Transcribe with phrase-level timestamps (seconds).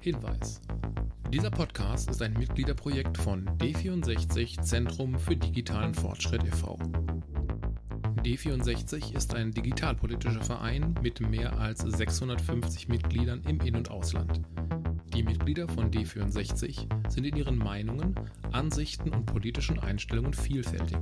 [0.00, 0.62] Hinweis.
[1.30, 6.78] Dieser Podcast ist ein Mitgliederprojekt von D64 Zentrum für digitalen Fortschritt e.V.
[8.24, 14.40] D64 ist ein digitalpolitischer Verein mit mehr als 650 Mitgliedern im In- und Ausland.
[15.14, 18.14] Die Mitglieder von D64 sind in ihren Meinungen,
[18.52, 20.98] Ansichten und politischen Einstellungen vielfältig.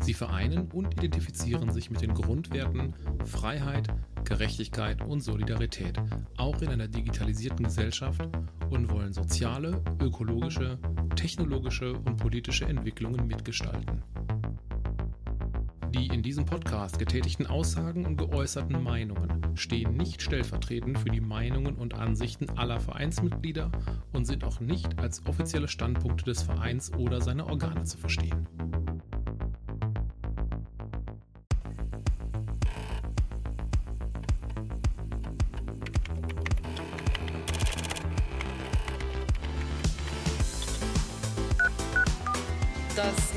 [0.00, 2.94] Sie vereinen und identifizieren sich mit den Grundwerten
[3.24, 3.88] Freiheit,
[4.26, 5.98] Gerechtigkeit und Solidarität,
[6.36, 8.28] auch in einer digitalisierten Gesellschaft
[8.70, 10.78] und wollen soziale, ökologische,
[11.14, 14.02] technologische und politische Entwicklungen mitgestalten.
[15.94, 21.76] Die in diesem Podcast getätigten Aussagen und geäußerten Meinungen stehen nicht stellvertretend für die Meinungen
[21.76, 23.70] und Ansichten aller Vereinsmitglieder
[24.12, 28.46] und sind auch nicht als offizielle Standpunkte des Vereins oder seiner Organe zu verstehen.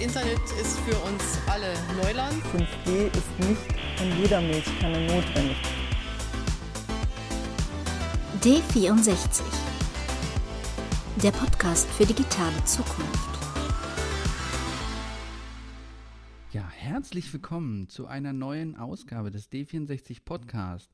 [0.02, 2.42] Internet ist für uns alle Neuland.
[2.54, 5.58] 5G ist nicht in jeder Milchkanne notwendig.
[8.42, 9.42] D64.
[11.22, 13.30] Der Podcast für digitale Zukunft.
[16.54, 20.90] Ja, herzlich willkommen zu einer neuen Ausgabe des D64 Podcast.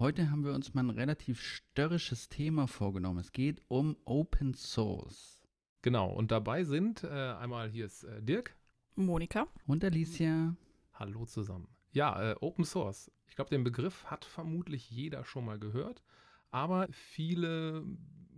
[0.00, 3.20] Heute haben wir uns mal ein relativ störrisches Thema vorgenommen.
[3.20, 5.37] Es geht um Open Source.
[5.82, 8.56] Genau, und dabei sind äh, einmal hier ist äh, Dirk.
[8.96, 9.46] Monika.
[9.66, 10.56] Und Alicia.
[10.92, 11.68] Hallo zusammen.
[11.92, 13.12] Ja, äh, Open Source.
[13.26, 16.02] Ich glaube, den Begriff hat vermutlich jeder schon mal gehört,
[16.50, 17.84] aber viele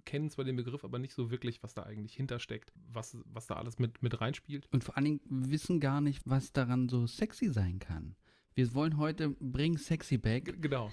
[0.04, 3.54] kennen zwar den Begriff, aber nicht so wirklich, was da eigentlich hintersteckt, was, was da
[3.54, 4.68] alles mit, mit reinspielt.
[4.72, 8.16] Und vor allen Dingen wissen gar nicht, was daran so sexy sein kann.
[8.54, 10.44] Wir wollen heute Bring Sexy Back.
[10.44, 10.90] G genau,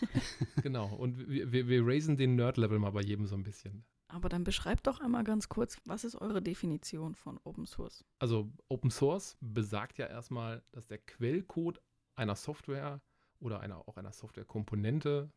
[0.62, 0.94] genau.
[0.95, 3.84] Und wir, wir, wir raisen den Nerd-Level mal bei jedem so ein bisschen.
[4.09, 8.05] Aber dann beschreibt doch einmal ganz kurz, was ist eure Definition von Open Source?
[8.19, 11.81] Also Open Source besagt ja erstmal, dass der Quellcode
[12.16, 13.01] einer Software
[13.40, 15.31] oder einer, auch einer Softwarekomponente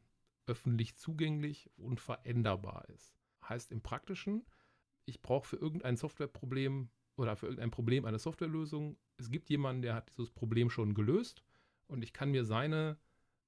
[0.46, 3.14] öffentlich zugänglich und veränderbar ist.
[3.48, 4.46] Heißt im Praktischen,
[5.04, 8.96] ich brauche für irgendein Softwareproblem oder für irgendein Problem eine Softwarelösung.
[9.16, 11.44] Es gibt jemanden, der hat dieses Problem schon gelöst
[11.86, 12.98] und ich kann mir seine,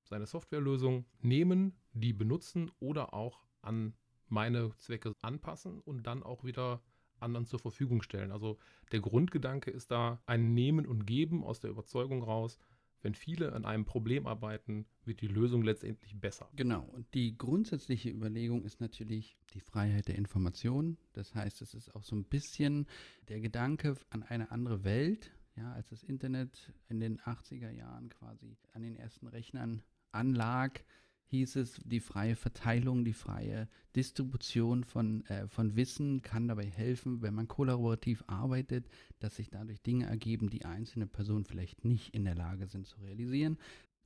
[0.04, 3.94] seine Softwarelösung nehmen, die benutzen oder auch an
[4.32, 6.82] meine Zwecke anpassen und dann auch wieder
[7.20, 8.32] anderen zur Verfügung stellen.
[8.32, 8.58] Also
[8.90, 12.58] der Grundgedanke ist da ein Nehmen und Geben aus der Überzeugung raus,
[13.02, 16.48] wenn viele an einem Problem arbeiten, wird die Lösung letztendlich besser.
[16.54, 16.82] Genau.
[16.84, 20.96] Und die grundsätzliche Überlegung ist natürlich die Freiheit der Information.
[21.12, 22.86] Das heißt, es ist auch so ein bisschen
[23.28, 28.56] der Gedanke an eine andere Welt, ja, als das Internet in den 80er Jahren quasi
[28.72, 29.82] an den ersten Rechnern
[30.12, 30.84] anlag,
[31.32, 33.66] hieß es, die freie Verteilung, die freie
[33.96, 38.86] Distribution von, äh, von Wissen kann dabei helfen, wenn man kollaborativ arbeitet,
[39.18, 43.00] dass sich dadurch Dinge ergeben, die einzelne Personen vielleicht nicht in der Lage sind zu
[43.00, 43.58] realisieren.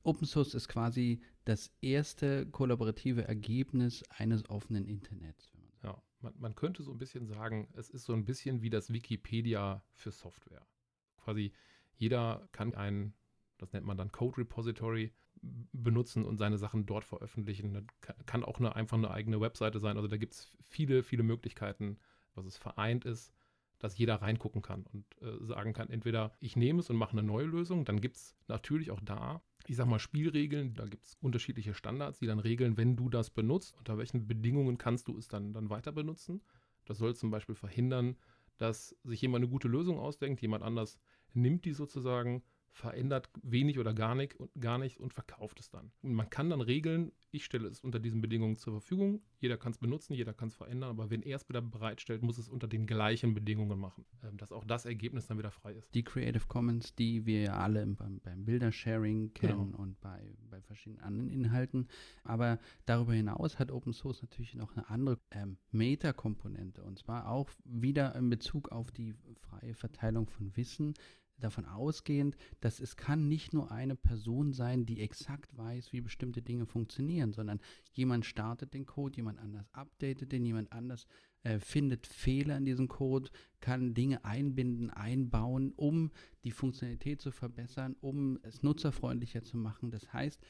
[0.03, 5.51] Open Source ist quasi das erste kollaborative Ergebnis eines offenen Internets.
[5.83, 8.93] Ja, man, man könnte so ein bisschen sagen, es ist so ein bisschen wie das
[8.93, 10.65] Wikipedia für Software.
[11.17, 11.51] Quasi
[11.97, 13.13] jeder kann ein,
[13.57, 15.11] das nennt man dann Code Repository,
[15.41, 17.73] benutzen und seine Sachen dort veröffentlichen.
[17.73, 19.97] Das kann auch eine, einfach eine eigene Webseite sein.
[19.97, 21.97] Also da gibt es viele, viele Möglichkeiten,
[22.35, 23.33] was es vereint ist,
[23.79, 27.23] dass jeder reingucken kann und äh, sagen kann, entweder ich nehme es und mache eine
[27.23, 31.15] neue Lösung, dann gibt es natürlich auch da, ich sag mal, Spielregeln, da gibt es
[31.21, 35.27] unterschiedliche Standards, die dann regeln, wenn du das benutzt, unter welchen Bedingungen kannst du es
[35.27, 36.41] dann, dann weiter benutzen.
[36.85, 38.17] Das soll zum Beispiel verhindern,
[38.57, 40.97] dass sich jemand eine gute Lösung ausdenkt, jemand anders
[41.33, 45.91] nimmt die sozusagen, verändert wenig oder gar nicht, und gar nicht und verkauft es dann.
[46.01, 49.71] Und man kann dann regeln, ich stelle es unter diesen Bedingungen zur Verfügung, jeder kann
[49.71, 52.67] es benutzen, jeder kann es verändern, aber wenn er es wieder bereitstellt, muss es unter
[52.67, 55.93] den gleichen Bedingungen machen, ähm, dass auch das Ergebnis dann wieder frei ist.
[55.93, 59.77] Die Creative Commons, die wir ja alle beim, beim Bildersharing kennen genau.
[59.83, 61.87] und bei, bei verschiedenen anderen Inhalten,
[62.23, 67.49] aber darüber hinaus hat Open Source natürlich noch eine andere ähm, Meta-Komponente und zwar auch
[67.63, 70.93] wieder in Bezug auf die freie Verteilung von Wissen,
[71.39, 76.41] davon ausgehend, dass es kann nicht nur eine Person sein, die exakt weiß, wie bestimmte
[76.41, 77.59] Dinge funktionieren, sondern
[77.91, 81.05] jemand startet den Code, jemand anders updatet den, jemand anders
[81.43, 83.29] äh, findet Fehler in diesem Code,
[83.59, 86.11] kann Dinge einbinden, einbauen, um
[86.43, 89.91] die Funktionalität zu verbessern, um es nutzerfreundlicher zu machen.
[89.91, 90.41] Das heißt,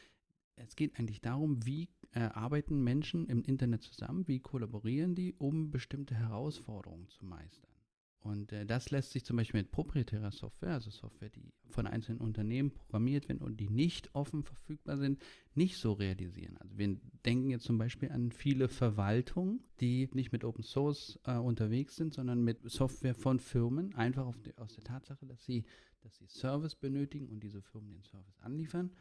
[0.55, 5.69] es geht eigentlich darum, wie äh, arbeiten Menschen im Internet zusammen, wie kollaborieren die, um
[5.69, 7.76] bestimmte Herausforderungen zu meistern.
[8.19, 12.19] Und äh, das lässt sich zum Beispiel mit proprietärer Software, also Software, die von einzelnen
[12.19, 15.21] Unternehmen programmiert werden und die nicht offen verfügbar sind,
[15.53, 16.57] nicht so realisieren.
[16.57, 21.37] Also wir denken jetzt zum Beispiel an viele Verwaltungen, die nicht mit Open Source äh,
[21.37, 25.63] unterwegs sind, sondern mit Software von Firmen, einfach die, aus der Tatsache, dass sie,
[26.01, 28.91] dass sie Service benötigen und diese Firmen den Service anliefern.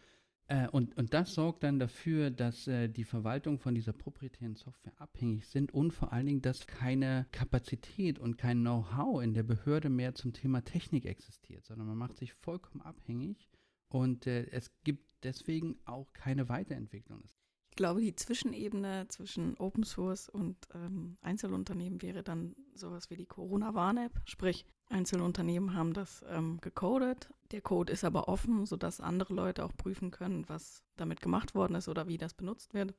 [0.49, 4.93] Äh, und, und das sorgt dann dafür, dass äh, die Verwaltung von dieser proprietären Software
[4.99, 9.89] abhängig sind und vor allen Dingen, dass keine Kapazität und kein Know-how in der Behörde
[9.89, 13.49] mehr zum Thema Technik existiert, sondern man macht sich vollkommen abhängig
[13.89, 17.25] und äh, es gibt deswegen auch keine Weiterentwicklung.
[17.71, 23.27] Ich glaube, die Zwischenebene zwischen Open Source und ähm, Einzelunternehmen wäre dann sowas wie die
[23.27, 24.23] Corona-Warn-App.
[24.25, 27.29] Sprich, Einzelunternehmen haben das ähm, gecodet.
[27.53, 31.77] Der Code ist aber offen, sodass andere Leute auch prüfen können, was damit gemacht worden
[31.77, 32.95] ist oder wie das benutzt wird.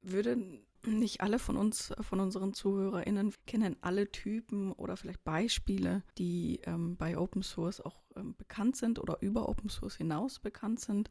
[0.00, 6.02] Ich würde nicht alle von uns, von unseren ZuhörerInnen, kennen alle Typen oder vielleicht Beispiele,
[6.18, 10.80] die ähm, bei Open Source auch ähm, bekannt sind oder über Open Source hinaus bekannt
[10.80, 11.10] sind.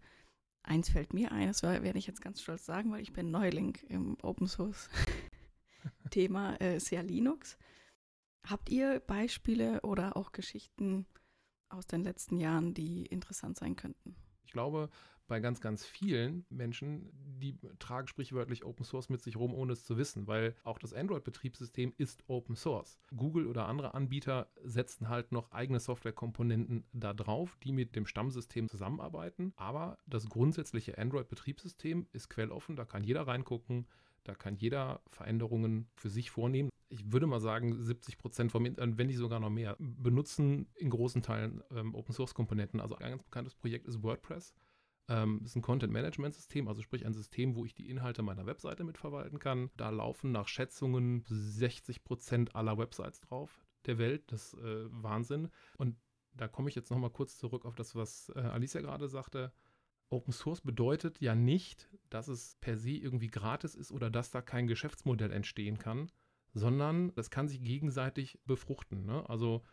[0.63, 3.77] Eins fällt mir ein, das werde ich jetzt ganz stolz sagen, weil ich bin Neuling
[3.87, 4.89] im Open Source
[6.09, 7.57] Thema, äh, ist ja Linux.
[8.45, 11.05] Habt ihr Beispiele oder auch Geschichten
[11.69, 14.15] aus den letzten Jahren, die interessant sein könnten?
[14.45, 14.89] Ich glaube,
[15.27, 19.83] bei ganz, ganz vielen Menschen, die tragen sprichwörtlich Open Source mit sich rum, ohne es
[19.83, 22.97] zu wissen, weil auch das Android-Betriebssystem ist Open Source.
[23.15, 28.69] Google oder andere Anbieter setzen halt noch eigene Softwarekomponenten da drauf, die mit dem Stammsystem
[28.69, 29.53] zusammenarbeiten.
[29.57, 33.85] Aber das grundsätzliche Android-Betriebssystem ist quelloffen, da kann jeder reingucken,
[34.23, 36.69] da kann jeder Veränderungen für sich vornehmen.
[36.89, 40.89] Ich würde mal sagen, 70 Prozent vom Internet, wenn nicht sogar noch mehr, benutzen in
[40.89, 42.79] großen Teilen ähm, Open Source Komponenten.
[42.79, 44.53] Also ein ganz bekanntes Projekt ist WordPress.
[45.09, 49.39] Ähm, ist ein Content-Management-System, also sprich ein System, wo ich die Inhalte meiner Webseite mitverwalten
[49.39, 49.69] kann.
[49.77, 54.31] Da laufen nach Schätzungen 60 Prozent aller Websites drauf der Welt.
[54.31, 55.49] Das ist äh, Wahnsinn.
[55.77, 55.95] Und
[56.33, 59.51] da komme ich jetzt nochmal kurz zurück auf das, was äh, Alicia gerade sagte.
[60.09, 64.41] Open Source bedeutet ja nicht, dass es per se irgendwie gratis ist oder dass da
[64.41, 66.09] kein Geschäftsmodell entstehen kann,
[66.57, 69.05] sondern das kann sich gegenseitig befruchten.
[69.05, 69.27] Ne?
[69.29, 69.63] Also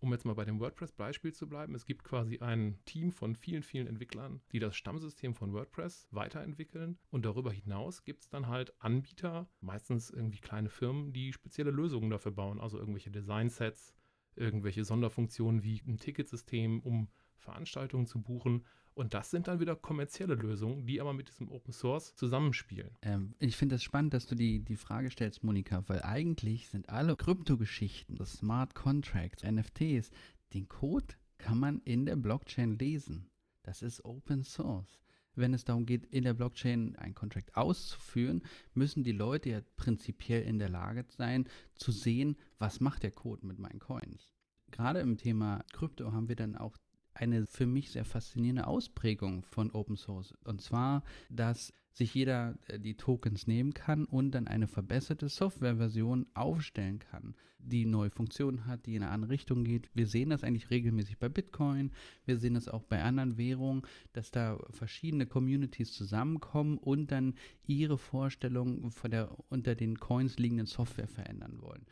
[0.00, 3.62] um jetzt mal bei dem WordPress-Beispiel zu bleiben, es gibt quasi ein Team von vielen,
[3.62, 6.98] vielen Entwicklern, die das Stammsystem von WordPress weiterentwickeln.
[7.10, 12.08] Und darüber hinaus gibt es dann halt Anbieter, meistens irgendwie kleine Firmen, die spezielle Lösungen
[12.08, 13.94] dafür bauen, also irgendwelche Design-Sets,
[14.36, 18.64] irgendwelche Sonderfunktionen wie ein Ticketsystem, um Veranstaltungen zu buchen.
[18.94, 22.90] Und das sind dann wieder kommerzielle Lösungen, die aber mit diesem Open Source zusammenspielen.
[23.02, 26.68] Ähm, ich finde es das spannend, dass du die, die Frage stellst, Monika, weil eigentlich
[26.68, 30.10] sind alle Kryptogeschichten, Smart Contracts, NFTs,
[30.52, 33.30] den Code kann man in der Blockchain lesen.
[33.62, 35.00] Das ist Open Source.
[35.34, 38.42] Wenn es darum geht, in der Blockchain einen Contract auszuführen,
[38.74, 43.46] müssen die Leute ja prinzipiell in der Lage sein, zu sehen, was macht der Code
[43.46, 44.34] mit meinen Coins.
[44.70, 46.76] Gerade im Thema Krypto haben wir dann auch
[47.14, 50.34] eine für mich sehr faszinierende Ausprägung von Open Source.
[50.44, 56.26] Und zwar, dass sich jeder äh, die Tokens nehmen kann und dann eine verbesserte Softwareversion
[56.34, 59.90] aufstellen kann, die neue Funktionen hat, die in eine andere Richtung geht.
[59.94, 61.92] Wir sehen das eigentlich regelmäßig bei Bitcoin,
[62.24, 67.34] wir sehen das auch bei anderen Währungen, dass da verschiedene Communities zusammenkommen und dann
[67.66, 71.86] ihre Vorstellungen von der unter den Coins liegenden Software verändern wollen.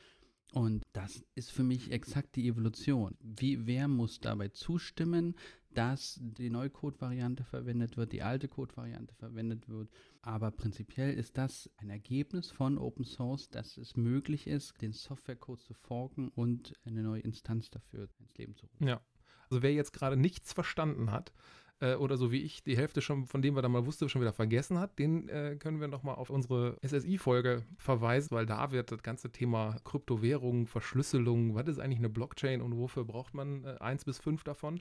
[0.52, 3.16] Und das ist für mich exakt die Evolution.
[3.20, 5.34] Wie, wer muss dabei zustimmen,
[5.74, 9.90] dass die neue Code-Variante verwendet wird, die alte Code-Variante verwendet wird?
[10.22, 15.62] Aber prinzipiell ist das ein Ergebnis von Open Source, dass es möglich ist, den Software-Code
[15.62, 18.88] zu forken und eine neue Instanz dafür ins Leben zu rufen.
[18.88, 19.02] Ja.
[19.50, 21.32] Also wer jetzt gerade nichts verstanden hat,
[21.80, 24.20] äh, oder so wie ich die Hälfte schon von dem, was er mal wusste, schon
[24.20, 28.92] wieder vergessen hat, den äh, können wir nochmal auf unsere SSI-Folge verweisen, weil da wird
[28.92, 33.76] das ganze Thema Kryptowährung, Verschlüsselung, was ist eigentlich eine Blockchain und wofür braucht man äh,
[33.80, 34.80] eins bis fünf davon,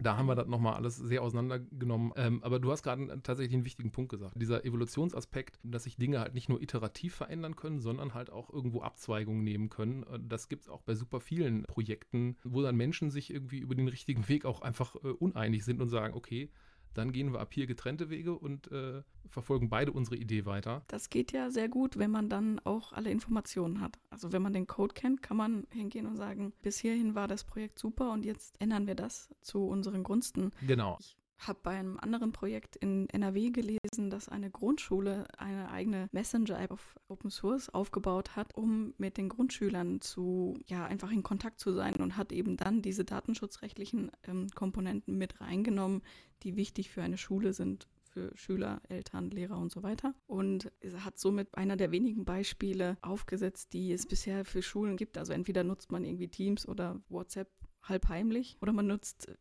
[0.00, 2.12] da haben wir das nochmal alles sehr auseinandergenommen.
[2.16, 4.34] Ähm, aber du hast gerade tatsächlich einen wichtigen Punkt gesagt.
[4.36, 8.82] Dieser Evolutionsaspekt, dass sich Dinge halt nicht nur iterativ verändern können, sondern halt auch irgendwo
[8.82, 10.02] Abzweigungen nehmen können.
[10.04, 13.74] Äh, das gibt es auch bei super vielen Projekten, wo dann Menschen sich irgendwie über
[13.74, 16.50] den richtigen Weg auch einfach äh, uneinig sind und sagen, okay,
[16.94, 20.82] dann gehen wir ab hier getrennte Wege und äh, verfolgen beide unsere Idee weiter.
[20.88, 23.98] Das geht ja sehr gut, wenn man dann auch alle Informationen hat.
[24.10, 27.44] Also wenn man den Code kennt, kann man hingehen und sagen, bis hierhin war das
[27.44, 30.52] Projekt super und jetzt ändern wir das zu unseren Gunsten.
[30.66, 30.96] Genau.
[31.00, 36.70] Ich habe bei einem anderen Projekt in NRW gelesen, dass eine Grundschule eine eigene Messenger-App
[36.70, 41.72] auf Open Source aufgebaut hat, um mit den Grundschülern zu, ja, einfach in Kontakt zu
[41.72, 46.02] sein und hat eben dann diese datenschutzrechtlichen ähm, Komponenten mit reingenommen,
[46.42, 50.14] die wichtig für eine Schule sind, für Schüler, Eltern, Lehrer und so weiter.
[50.26, 55.18] Und hat somit einer der wenigen Beispiele aufgesetzt, die es bisher für Schulen gibt.
[55.18, 57.50] Also entweder nutzt man irgendwie Teams oder WhatsApp
[57.82, 59.36] halb heimlich oder man nutzt äh,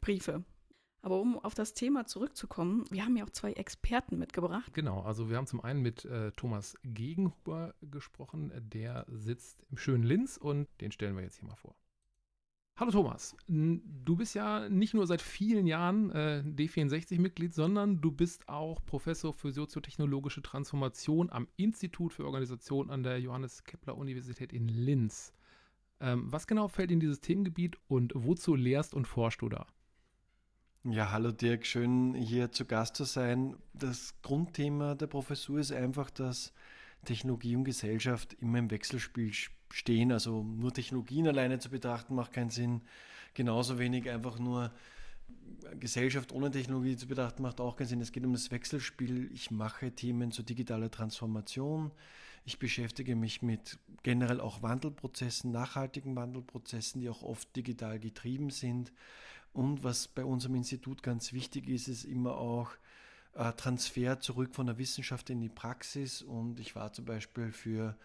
[0.00, 0.44] Briefe.
[1.04, 4.72] Aber um auf das Thema zurückzukommen, wir haben ja auch zwei Experten mitgebracht.
[4.72, 10.02] Genau, also wir haben zum einen mit äh, Thomas Gegenhuber gesprochen, der sitzt im schönen
[10.02, 11.74] Linz und den stellen wir jetzt hier mal vor.
[12.76, 18.48] Hallo Thomas, du bist ja nicht nur seit vielen Jahren äh, D64-Mitglied, sondern du bist
[18.48, 24.68] auch Professor für soziotechnologische Transformation am Institut für Organisation an der Johannes Kepler Universität in
[24.68, 25.34] Linz.
[26.00, 29.66] Ähm, was genau fällt in dieses Themengebiet und wozu lehrst und forschst du da?
[30.86, 33.56] Ja, hallo Dirk, schön hier zu Gast zu sein.
[33.72, 36.52] Das Grundthema der Professur ist einfach, dass
[37.06, 39.32] Technologie und Gesellschaft immer im Wechselspiel
[39.70, 40.12] stehen.
[40.12, 42.82] Also nur Technologien alleine zu betrachten macht keinen Sinn.
[43.32, 44.72] Genauso wenig einfach nur
[45.80, 48.02] Gesellschaft ohne Technologie zu betrachten macht auch keinen Sinn.
[48.02, 49.30] Es geht um das Wechselspiel.
[49.32, 51.92] Ich mache Themen zur digitalen Transformation.
[52.44, 58.92] Ich beschäftige mich mit generell auch Wandelprozessen, nachhaltigen Wandelprozessen, die auch oft digital getrieben sind.
[59.54, 62.72] Und was bei unserem Institut ganz wichtig ist, ist immer auch
[63.34, 66.22] äh, Transfer zurück von der Wissenschaft in die Praxis.
[66.22, 67.96] Und ich war zum Beispiel für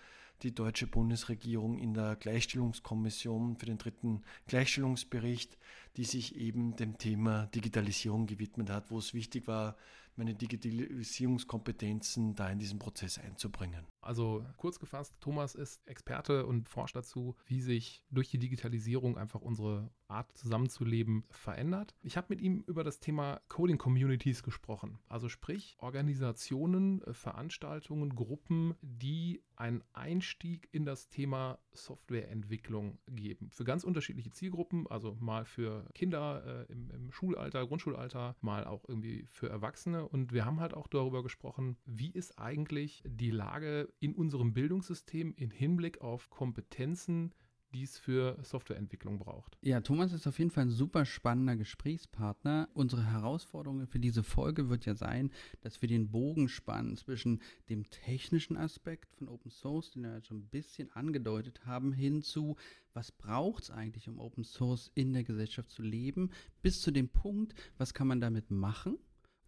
[0.44, 5.58] die deutsche Bundesregierung in der Gleichstellungskommission für den dritten Gleichstellungsbericht,
[5.98, 9.76] die sich eben dem Thema Digitalisierung gewidmet hat, wo es wichtig war,
[10.20, 13.88] meine Digitalisierungskompetenzen da in diesen Prozess einzubringen.
[14.02, 19.42] Also kurz gefasst, Thomas ist Experte und forscht dazu, wie sich durch die Digitalisierung einfach
[19.42, 21.96] unsere Art zusammenzuleben verändert.
[22.02, 25.00] Ich habe mit ihm über das Thema Coding Communities gesprochen.
[25.08, 33.50] Also sprich Organisationen, äh, Veranstaltungen, Gruppen, die einen Einstieg in das Thema Softwareentwicklung geben.
[33.52, 38.86] Für ganz unterschiedliche Zielgruppen, also mal für Kinder äh, im, im Schulalter, Grundschulalter, mal auch
[38.88, 40.08] irgendwie für Erwachsene.
[40.12, 45.34] Und wir haben halt auch darüber gesprochen, wie ist eigentlich die Lage in unserem Bildungssystem
[45.36, 47.34] im Hinblick auf Kompetenzen,
[47.74, 49.58] die es für Softwareentwicklung braucht.
[49.62, 52.70] Ja, Thomas ist auf jeden Fall ein super spannender Gesprächspartner.
[52.74, 57.88] Unsere Herausforderung für diese Folge wird ja sein, dass wir den Bogen spannen zwischen dem
[57.90, 62.56] technischen Aspekt von Open Source, den wir ja schon ein bisschen angedeutet haben, hin zu,
[62.94, 66.32] was braucht es eigentlich, um Open Source in der Gesellschaft zu leben,
[66.64, 68.98] bis zu dem Punkt, was kann man damit machen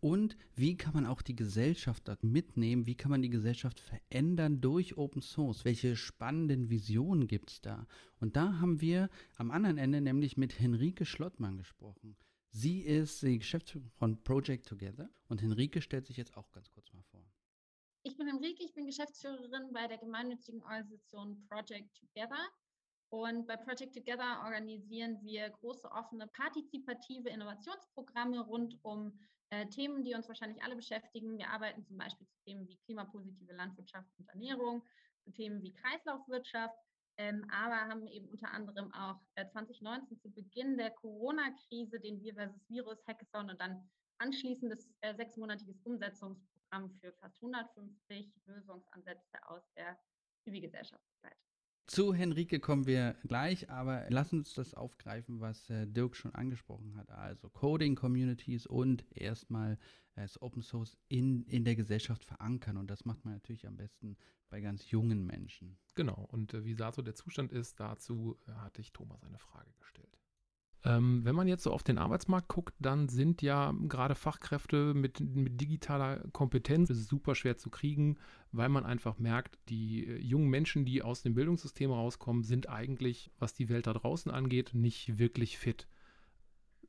[0.02, 2.88] und wie kann man auch die Gesellschaft dort mitnehmen?
[2.88, 5.64] Wie kann man die Gesellschaft verändern durch Open Source?
[5.64, 7.86] Welche spannenden Visionen gibt es da?
[8.20, 12.18] Und da haben wir am anderen Ende nämlich mit Henrike Schlottmann gesprochen.
[12.50, 16.92] Sie ist die Geschäftsführerin von Project Together und Henrike stellt sich jetzt auch ganz kurz
[16.94, 17.24] mal vor.
[18.02, 22.50] Ich bin Henrike, ich bin Geschäftsführerin bei der gemeinnützigen Organisation Project Together.
[23.12, 30.16] Und bei Project Together organisieren wir große offene partizipative Innovationsprogramme rund um äh, Themen, die
[30.16, 31.38] uns wahrscheinlich alle beschäftigen.
[31.38, 34.82] Wir arbeiten zum Beispiel zu Themen wie klimapositive Landwirtschaft und Ernährung,
[35.26, 36.78] zu Themen wie Kreislaufwirtschaft,
[37.18, 42.34] ähm, aber haben eben unter anderem auch äh, 2019 zu Beginn der Corona-Krise den Wir
[42.34, 43.90] versus Virus Hackathon und dann
[44.20, 50.00] anschließendes äh, sechsmonatiges Umsetzungsprogramm für fast 150 Lösungsansätze aus der
[50.46, 51.51] Zivilgesellschaft begleitet.
[51.88, 56.96] Zu Henrike kommen wir gleich, aber lass uns das aufgreifen, was äh, Dirk schon angesprochen
[56.96, 57.10] hat.
[57.10, 59.74] Also Coding Communities und erstmal
[60.16, 62.78] äh, das Open Source in, in der Gesellschaft verankern.
[62.78, 64.16] Und das macht man natürlich am besten
[64.50, 65.78] bei ganz jungen Menschen.
[65.96, 66.28] Genau.
[66.32, 70.21] Und äh, wie da so der Zustand ist, dazu hatte ich Thomas eine Frage gestellt.
[70.84, 75.20] Ähm, wenn man jetzt so auf den Arbeitsmarkt guckt, dann sind ja gerade Fachkräfte mit,
[75.20, 78.18] mit digitaler Kompetenz super schwer zu kriegen,
[78.52, 83.30] weil man einfach merkt, die äh, jungen Menschen, die aus dem Bildungssystem rauskommen, sind eigentlich,
[83.38, 85.88] was die Welt da draußen angeht, nicht wirklich fit.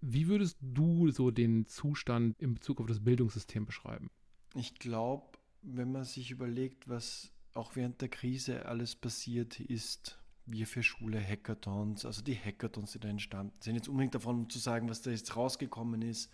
[0.00, 4.10] Wie würdest du so den Zustand in Bezug auf das Bildungssystem beschreiben?
[4.54, 10.66] Ich glaube, wenn man sich überlegt, was auch während der Krise alles passiert ist, wir
[10.66, 14.88] für Schule Hackathons, also die Hackathons, die da entstanden sind, jetzt unbedingt davon zu sagen,
[14.88, 16.30] was da jetzt rausgekommen ist.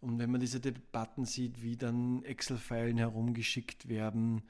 [0.00, 4.42] Und wenn man diese Debatten sieht, wie dann Excel-Filen herumgeschickt werden,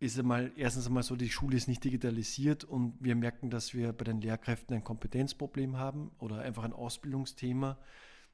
[0.00, 3.92] ist einmal erstens einmal so, die Schule ist nicht digitalisiert und wir merken, dass wir
[3.92, 7.78] bei den Lehrkräften ein Kompetenzproblem haben oder einfach ein Ausbildungsthema,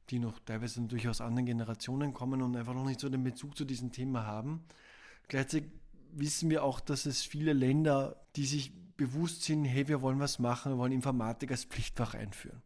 [0.09, 3.55] die noch teilweise natürlich aus anderen Generationen kommen und einfach noch nicht so den Bezug
[3.55, 4.65] zu diesem Thema haben.
[5.29, 5.71] Gleichzeitig
[6.13, 10.39] wissen wir auch, dass es viele Länder, die sich bewusst sind, hey, wir wollen was
[10.39, 12.61] machen, wir wollen Informatik als Pflichtfach einführen.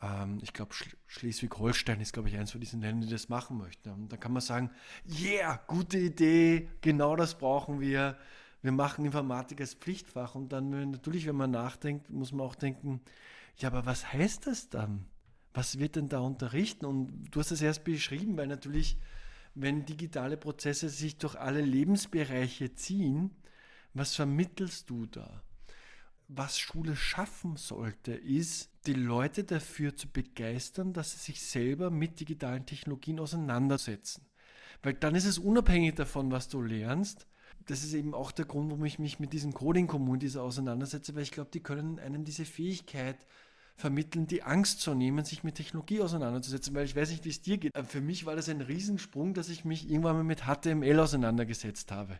[0.00, 3.58] Ähm, ich glaube, Sch Schleswig-Holstein ist, glaube ich, eins von diesen Ländern, die das machen
[3.58, 3.90] möchten.
[3.90, 4.70] Und da kann man sagen,
[5.08, 8.16] yeah, gute Idee, genau das brauchen wir.
[8.62, 10.36] Wir machen Informatik als Pflichtfach.
[10.36, 13.00] Und dann natürlich, wenn man nachdenkt, muss man auch denken,
[13.56, 15.06] ja, aber was heißt das dann?
[15.56, 16.84] was wird denn da unterrichten?
[16.84, 18.98] Und du hast es erst beschrieben, weil natürlich,
[19.54, 23.30] wenn digitale Prozesse sich durch alle Lebensbereiche ziehen,
[23.96, 25.42] was vermittelst du da?
[26.28, 32.20] Was Schule schaffen sollte, ist, die Leute dafür zu begeistern, dass sie sich selber mit
[32.20, 34.26] digitalen Technologien auseinandersetzen.
[34.82, 37.26] Weil dann ist es unabhängig davon, was du lernst.
[37.66, 41.32] Das ist eben auch der Grund, warum ich mich mit diesen Coding-Communities auseinandersetze, weil ich
[41.32, 43.26] glaube, die können einem diese Fähigkeit
[43.76, 47.42] vermitteln, die Angst zu nehmen, sich mit Technologie auseinanderzusetzen, weil ich weiß nicht, wie es
[47.42, 47.72] dir geht.
[47.86, 52.18] Für mich war das ein Riesensprung, dass ich mich irgendwann mal mit HTML auseinandergesetzt habe.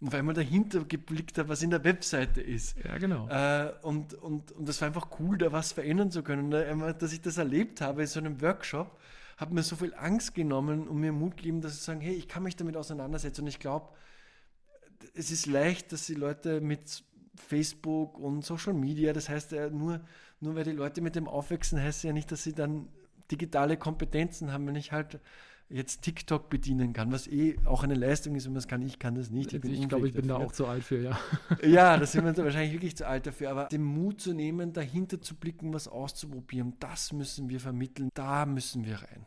[0.00, 2.76] Und weil man dahinter geblickt hat, was in der Webseite ist.
[2.84, 3.28] Ja, genau.
[3.28, 6.52] Äh, und, und, und das war einfach cool, da was verändern zu können.
[6.52, 8.98] Und dass ich das erlebt habe in so einem Workshop,
[9.38, 12.28] hat mir so viel Angst genommen und mir Mut gegeben, dass ich sagen, hey, ich
[12.28, 13.42] kann mich damit auseinandersetzen.
[13.42, 13.88] Und ich glaube,
[15.14, 17.02] es ist leicht, dass die Leute mit
[17.34, 20.00] Facebook und Social Media, das heißt ja nur,
[20.40, 22.88] nur weil die Leute mit dem aufwachsen, heißt ja nicht, dass sie dann
[23.30, 24.66] digitale Kompetenzen haben.
[24.66, 25.20] Wenn ich halt
[25.68, 28.98] jetzt TikTok bedienen kann, was eh auch eine Leistung ist, wenn man es kann, ich
[28.98, 29.52] kann das nicht.
[29.52, 30.40] Ich, ich glaube, ich bin dafür.
[30.40, 31.18] da auch zu alt für, ja.
[31.62, 35.20] Ja, da sind wir wahrscheinlich wirklich zu alt dafür, aber den Mut zu nehmen, dahinter
[35.20, 39.26] zu blicken, was auszuprobieren, das müssen wir vermitteln, da müssen wir rein.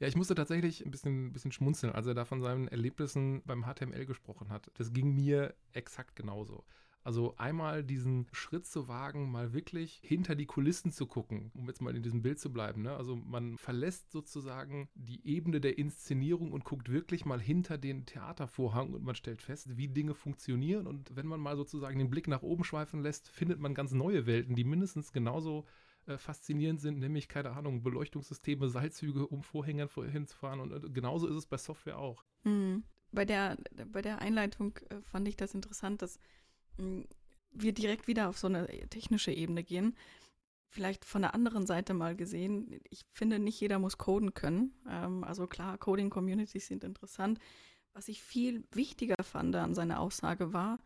[0.00, 3.42] Ja, ich musste tatsächlich ein bisschen, ein bisschen schmunzeln, als er da von seinen Erlebnissen
[3.44, 4.70] beim HTML gesprochen hat.
[4.74, 6.64] Das ging mir exakt genauso.
[7.04, 11.82] Also einmal diesen Schritt zu wagen, mal wirklich hinter die Kulissen zu gucken, um jetzt
[11.82, 12.80] mal in diesem Bild zu bleiben.
[12.80, 12.96] Ne?
[12.96, 18.94] Also man verlässt sozusagen die Ebene der Inszenierung und guckt wirklich mal hinter den Theatervorhang
[18.94, 20.86] und man stellt fest, wie Dinge funktionieren.
[20.86, 24.24] Und wenn man mal sozusagen den Blick nach oben schweifen lässt, findet man ganz neue
[24.24, 25.66] Welten, die mindestens genauso
[26.06, 30.60] äh, faszinierend sind, nämlich, keine Ahnung, Beleuchtungssysteme, Seilzüge, um Vorhängern hinzufahren.
[30.60, 32.24] Und äh, genauso ist es bei Software auch.
[32.44, 32.84] Mhm.
[33.12, 33.58] Bei, der,
[33.92, 36.18] bei der Einleitung äh, fand ich das interessant, dass
[36.76, 39.96] wir direkt wieder auf so eine technische Ebene gehen.
[40.68, 44.74] Vielleicht von der anderen Seite mal gesehen, ich finde, nicht jeder muss coden können.
[44.88, 47.38] Ähm, also klar, Coding-Communities sind interessant.
[47.92, 50.80] Was ich viel wichtiger fand an seiner Aussage war,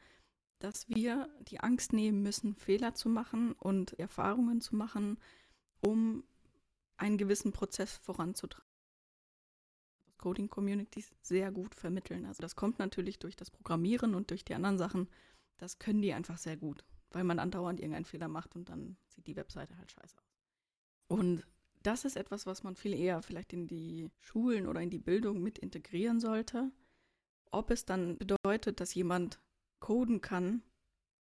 [0.58, 5.18] dass wir die Angst nehmen müssen, Fehler zu machen und Erfahrungen zu machen,
[5.80, 6.24] um
[6.98, 8.68] einen gewissen Prozess voranzutreiben.
[10.18, 12.26] Coding-Communities sehr gut vermitteln.
[12.26, 15.08] Also das kommt natürlich durch das Programmieren und durch die anderen Sachen,
[15.58, 19.26] das können die einfach sehr gut, weil man andauernd irgendeinen Fehler macht und dann sieht
[19.26, 20.38] die Webseite halt scheiße aus.
[21.08, 21.46] Und
[21.82, 25.42] das ist etwas, was man viel eher vielleicht in die Schulen oder in die Bildung
[25.42, 26.70] mit integrieren sollte.
[27.50, 29.40] Ob es dann bedeutet, dass jemand
[29.80, 30.62] coden kann,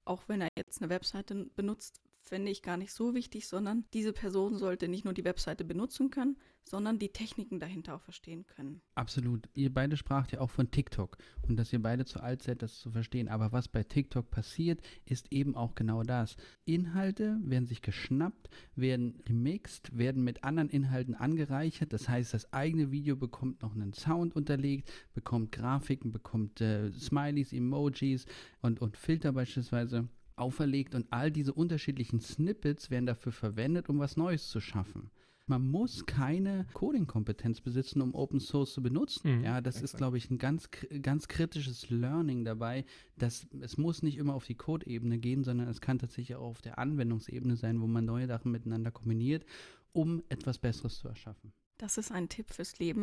[0.06, 4.14] auch wenn er jetzt eine Webseite benutzt, fände ich gar nicht so wichtig, sondern diese
[4.14, 8.82] Person sollte nicht nur die Webseite benutzen können, sondern die Techniken dahinter auch verstehen können.
[8.94, 9.50] Absolut.
[9.56, 12.80] Ihr beide spracht ja auch von TikTok und dass ihr beide zu alt seid, das
[12.80, 13.28] zu verstehen.
[13.28, 16.38] Aber was bei TikTok passiert, ist eben auch genau das.
[16.66, 21.92] Inhalte werden sich geschnappt, werden remixed, werden mit anderen Inhalten angereichert.
[21.92, 27.52] Das heißt, das eigene Video bekommt noch einen Sound unterlegt, bekommt Grafiken, bekommt äh, Smileys,
[27.52, 28.28] Emojis
[28.62, 30.08] und, und Filter beispielsweise
[30.40, 35.12] auferlegt und all diese unterschiedlichen Snippets werden dafür verwendet, um was Neues zu schaffen.
[35.50, 39.40] Man muss keine Coding-Kompetenz besitzen, um Open Source zu benutzen.
[39.40, 39.94] Mhm, ja, das exakt.
[39.94, 40.70] ist, glaube ich, ein ganz,
[41.02, 42.86] ganz kritisches Learning dabei,
[43.18, 46.62] dass es muss nicht immer auf die Code-Ebene gehen, sondern es kann tatsächlich auch auf
[46.62, 49.44] der Anwendungsebene sein, wo man neue Sachen miteinander kombiniert,
[49.92, 51.52] um etwas Besseres zu erschaffen.
[51.80, 53.02] Das ist ein Tipp fürs Leben.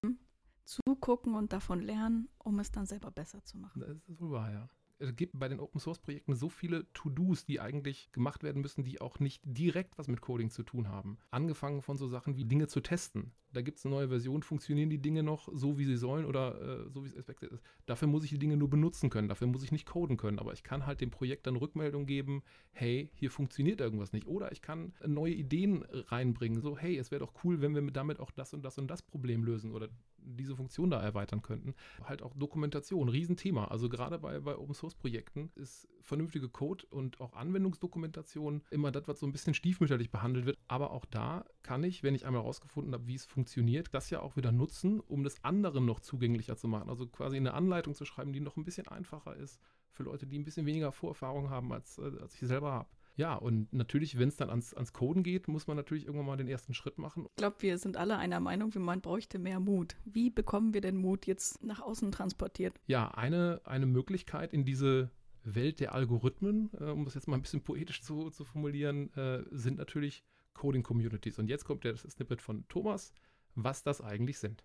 [0.64, 3.81] Zugucken und davon lernen, um es dann selber besser zu machen.
[3.81, 4.68] Das ist wohl wahr, ja
[4.99, 9.01] gibt bei den Open Source Projekten so viele To-Dos, die eigentlich gemacht werden müssen, die
[9.01, 11.19] auch nicht direkt was mit Coding zu tun haben.
[11.31, 13.33] Angefangen von so Sachen wie Dinge zu testen.
[13.53, 16.61] Da gibt es eine neue Version, funktionieren die Dinge noch so, wie sie sollen oder
[16.61, 17.63] äh, so, wie es expected ist.
[17.87, 20.53] Dafür muss ich die Dinge nur benutzen können, dafür muss ich nicht coden können, aber
[20.53, 24.27] ich kann halt dem Projekt dann Rückmeldung geben, hey, hier funktioniert irgendwas nicht.
[24.27, 28.21] Oder ich kann neue Ideen reinbringen, so, hey, es wäre doch cool, wenn wir damit
[28.21, 29.89] auch das und das und das Problem lösen oder
[30.27, 31.75] diese Funktion da erweitern könnten.
[32.05, 33.67] Halt auch Dokumentation, Riesenthema.
[33.67, 39.09] Also gerade bei, bei Open Source Projekten ist vernünftige Code und auch Anwendungsdokumentation immer das,
[39.09, 40.59] was so ein bisschen stiefmütterlich behandelt wird.
[40.69, 44.21] Aber auch da kann ich, wenn ich einmal herausgefunden habe, wie es funktioniert, das ja
[44.21, 46.89] auch wieder nutzen, um das anderen noch zugänglicher zu machen.
[46.89, 49.61] Also quasi eine Anleitung zu schreiben, die noch ein bisschen einfacher ist
[49.91, 52.89] für Leute, die ein bisschen weniger Vorerfahrung haben, als, äh, als ich selber habe.
[53.16, 56.37] Ja, und natürlich, wenn es dann ans, ans Coden geht, muss man natürlich irgendwann mal
[56.37, 57.26] den ersten Schritt machen.
[57.31, 59.96] Ich glaube, wir sind alle einer Meinung, wie man bräuchte mehr Mut.
[60.05, 62.79] Wie bekommen wir denn Mut jetzt nach außen transportiert?
[62.87, 65.11] Ja, eine, eine Möglichkeit in diese
[65.44, 69.44] Welt der Algorithmen, äh, um das jetzt mal ein bisschen poetisch zu, zu formulieren, äh,
[69.50, 71.38] sind natürlich Coding-Communities.
[71.38, 73.12] Und jetzt kommt der Snippet von Thomas,
[73.55, 74.64] was das eigentlich sind.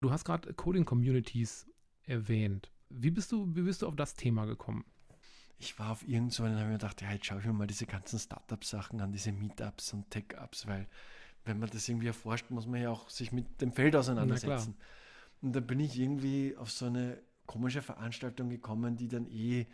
[0.00, 1.68] Du hast gerade Coding-Communities
[2.02, 2.72] erwähnt.
[2.88, 4.86] Wie bist, du, wie bist du auf das Thema gekommen?
[5.58, 7.86] Ich war auf irgend und habe mir gedacht, ja, jetzt schaue ich mir mal diese
[7.86, 10.86] ganzen Startup-Sachen an, diese Meetups und Tech-Ups, weil
[11.44, 14.76] wenn man das irgendwie erforscht, muss man ja auch sich mit dem Feld auseinandersetzen.
[15.40, 19.66] Und da bin ich irgendwie auf so eine komische Veranstaltung gekommen, die dann eh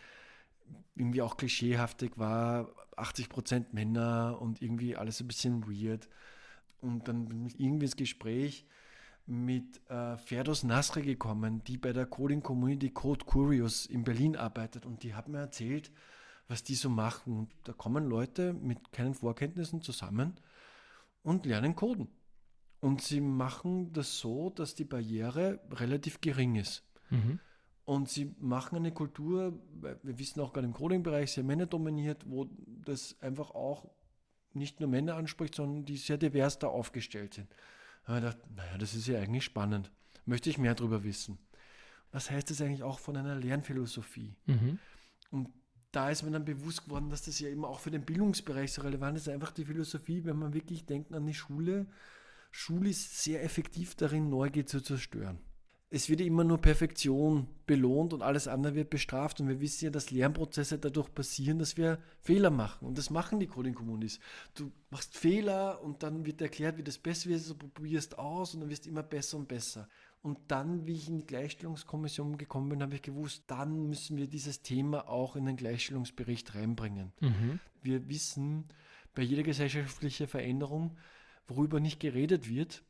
[0.95, 6.09] irgendwie auch klischeehaftig war, 80 Prozent Männer und irgendwie alles ein bisschen weird.
[6.81, 8.67] Und dann bin ich irgendwie ins Gespräch
[9.27, 14.85] mit äh, Ferdos Nasri gekommen, die bei der Coding Community Code Curious in Berlin arbeitet
[14.85, 15.91] und die hat mir erzählt,
[16.49, 17.49] was die so machen.
[17.65, 20.35] Da kommen Leute mit keinen Vorkenntnissen zusammen
[21.23, 22.09] und lernen coden.
[22.81, 26.85] Und sie machen das so, dass die Barriere relativ gering ist.
[27.09, 27.41] Mhm.
[27.87, 33.17] Und sie machen eine Kultur, wir wissen auch gerade im Coding-Bereich, sehr männerdominiert, wo das
[33.21, 33.91] einfach auch
[34.53, 37.49] nicht nur Männer anspricht, sondern die sehr divers da aufgestellt sind.
[38.05, 39.91] Habe ich gedacht, naja, das ist ja eigentlich spannend.
[40.27, 41.39] Möchte ich mehr darüber wissen.
[42.13, 44.37] Was heißt das eigentlich auch von einer Lernphilosophie?
[44.47, 44.79] Mhm.
[45.31, 45.49] Und
[45.91, 48.83] da ist mir dann bewusst geworden, dass das ja immer auch für den Bildungsbereich so
[48.83, 49.29] relevant ist.
[49.29, 51.87] Einfach die Philosophie, wenn man wirklich denkt an die Schule.
[52.51, 55.39] Schule ist sehr effektiv darin, Neugier zu zerstören.
[55.95, 59.41] Es wird immer nur Perfektion belohnt und alles andere wird bestraft.
[59.41, 62.89] Und wir wissen ja, dass Lernprozesse dadurch passieren, dass wir Fehler machen.
[62.89, 64.19] Und das machen die Coding Communities.
[64.57, 67.49] Du machst Fehler und dann wird erklärt, wie das besser wird.
[67.49, 69.89] Du probierst aus und dann wirst du immer besser und besser.
[70.21, 74.27] Und dann, wie ich in die Gleichstellungskommission gekommen bin, habe ich gewusst, dann müssen wir
[74.27, 77.13] dieses Thema auch in den Gleichstellungsbericht reinbringen.
[77.21, 77.61] Mhm.
[77.83, 78.65] Wir wissen,
[79.15, 80.97] bei jeder gesellschaftlichen Veränderung,
[81.47, 82.83] worüber nicht geredet wird,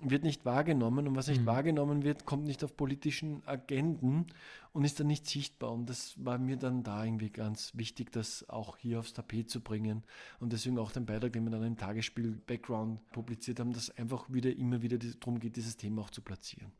[0.00, 1.46] wird nicht wahrgenommen und was nicht mhm.
[1.46, 4.26] wahrgenommen wird, kommt nicht auf politischen Agenden
[4.72, 5.72] und ist dann nicht sichtbar.
[5.72, 9.60] Und das war mir dann da irgendwie ganz wichtig, das auch hier aufs Tapet zu
[9.60, 10.04] bringen.
[10.38, 14.32] Und deswegen auch den Beitrag, den wir dann im Tagesspiel Background publiziert haben, dass einfach
[14.32, 16.70] wieder immer wieder darum geht, dieses Thema auch zu platzieren.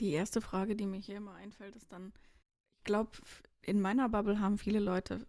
[0.00, 2.12] Die erste Frage, die mir hier immer einfällt, ist dann,
[2.78, 3.10] ich glaube,
[3.62, 5.26] in meiner Bubble haben viele Leute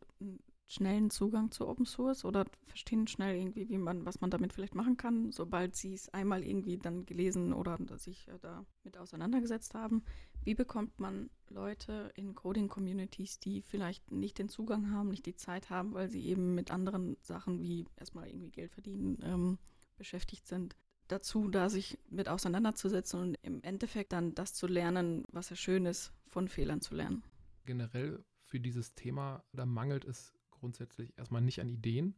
[0.70, 4.76] schnellen Zugang zu Open Source oder verstehen schnell irgendwie, wie man, was man damit vielleicht
[4.76, 9.74] machen kann, sobald sie es einmal irgendwie dann gelesen oder sich äh, da mit auseinandergesetzt
[9.74, 10.04] haben.
[10.44, 15.72] Wie bekommt man Leute in Coding-Communities, die vielleicht nicht den Zugang haben, nicht die Zeit
[15.72, 19.58] haben, weil sie eben mit anderen Sachen wie erstmal irgendwie Geld verdienen ähm,
[19.98, 20.76] beschäftigt sind,
[21.08, 25.88] dazu, da sich mit auseinanderzusetzen und im Endeffekt dann das zu lernen, was ja schön
[25.88, 27.24] ist, von Fehlern zu lernen?
[27.66, 32.16] Generell für dieses Thema, da mangelt es grundsätzlich erstmal nicht an Ideen.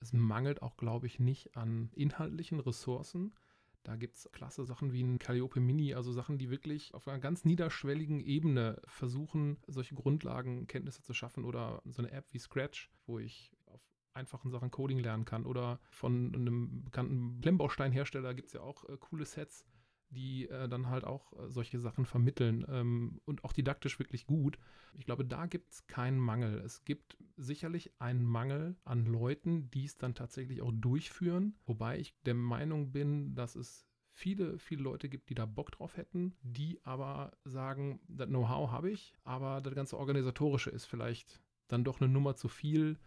[0.00, 3.34] Es mangelt auch, glaube ich, nicht an inhaltlichen Ressourcen.
[3.84, 7.18] Da gibt es klasse Sachen wie ein Calliope Mini, also Sachen, die wirklich auf einer
[7.18, 13.18] ganz niederschwelligen Ebene versuchen, solche Grundlagenkenntnisse zu schaffen oder so eine App wie Scratch, wo
[13.18, 13.80] ich auf
[14.14, 18.96] einfachen Sachen Coding lernen kann oder von einem bekannten Klemmbausteinhersteller gibt es ja auch äh,
[18.98, 19.64] coole Sets,
[20.12, 24.58] die äh, dann halt auch äh, solche Sachen vermitteln ähm, und auch didaktisch wirklich gut.
[24.94, 26.58] Ich glaube, da gibt es keinen Mangel.
[26.58, 32.14] Es gibt sicherlich einen Mangel an Leuten, die es dann tatsächlich auch durchführen, wobei ich
[32.24, 36.78] der Meinung bin, dass es viele, viele Leute gibt, die da Bock drauf hätten, die
[36.84, 42.10] aber sagen, das Know-how habe ich, aber das ganze Organisatorische ist vielleicht dann doch eine
[42.10, 42.98] Nummer zu viel.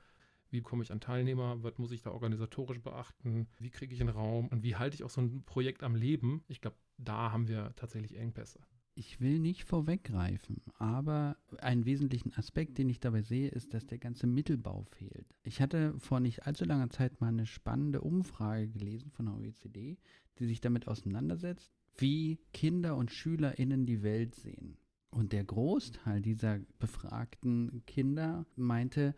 [0.51, 1.61] Wie komme ich an Teilnehmer?
[1.63, 3.47] Was muss ich da organisatorisch beachten?
[3.59, 4.47] Wie kriege ich einen Raum?
[4.47, 6.43] Und wie halte ich auch so ein Projekt am Leben?
[6.47, 8.59] Ich glaube, da haben wir tatsächlich Engpässe.
[8.97, 13.97] Ich will nicht vorweggreifen, aber einen wesentlichen Aspekt, den ich dabei sehe, ist, dass der
[13.97, 15.35] ganze Mittelbau fehlt.
[15.43, 19.97] Ich hatte vor nicht allzu langer Zeit mal eine spannende Umfrage gelesen von der OECD,
[20.39, 24.77] die sich damit auseinandersetzt, wie Kinder und SchülerInnen die Welt sehen.
[25.09, 29.13] Und der Großteil dieser befragten Kinder meinte,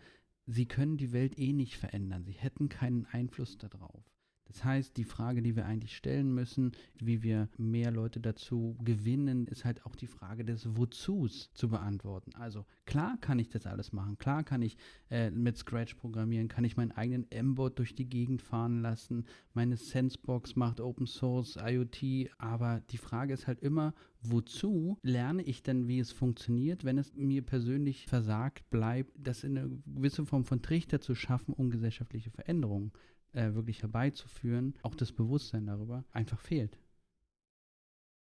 [0.48, 4.04] sie können die Welt eh nicht verändern, sie hätten keinen Einfluss darauf.
[4.48, 9.48] Das heißt, die Frage, die wir eigentlich stellen müssen, wie wir mehr Leute dazu gewinnen,
[9.48, 12.34] ist halt auch die Frage des Wozus zu beantworten.
[12.36, 14.78] Also klar kann ich das alles machen, klar kann ich
[15.10, 19.78] äh, mit Scratch programmieren, kann ich meinen eigenen M-Bot durch die Gegend fahren lassen, meine
[19.78, 25.88] Sensebox macht Open Source, IoT, aber die Frage ist halt immer, wozu lerne ich denn,
[25.88, 30.62] wie es funktioniert, wenn es mir persönlich versagt bleibt, das in eine gewisse Form von
[30.62, 32.92] Trichter zu schaffen, um gesellschaftliche Veränderungen
[33.38, 36.78] äh, wirklich herbeizuführen, auch das Bewusstsein darüber einfach fehlt.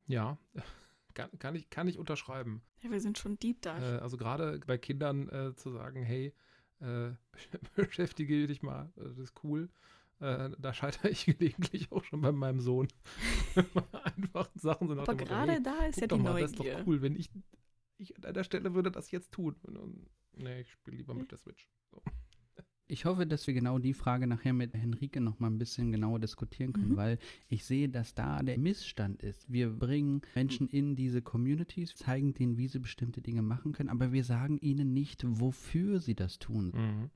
[0.05, 0.37] Ja,
[1.15, 2.61] kann, kann, ich, kann ich unterschreiben.
[2.81, 3.77] Ja, wir sind schon deep da.
[3.79, 6.33] Äh, also gerade bei Kindern äh, zu sagen, hey,
[6.79, 7.11] äh,
[7.75, 9.69] beschäftige dich mal, äh, das ist cool.
[10.19, 12.87] Äh, da scheitere ich gelegentlich auch schon bei meinem Sohn.
[14.03, 16.41] Einfachen Sachen sind Aber gerade hey, da ist ja die mal, Neugier.
[16.41, 17.31] Das ist doch cool, wenn ich,
[17.97, 19.55] ich an deiner Stelle würde das jetzt tun.
[19.63, 21.67] Und, nee, ich spiele lieber mit der Switch.
[21.89, 22.03] So.
[22.91, 26.19] Ich hoffe, dass wir genau die Frage nachher mit Henrike noch mal ein bisschen genauer
[26.19, 26.97] diskutieren können, mhm.
[26.97, 29.49] weil ich sehe, dass da der Missstand ist.
[29.49, 34.11] Wir bringen Menschen in diese Communities, zeigen denen, wie sie bestimmte Dinge machen können, aber
[34.11, 36.73] wir sagen ihnen nicht, wofür sie das tun.
[36.75, 37.09] Mhm.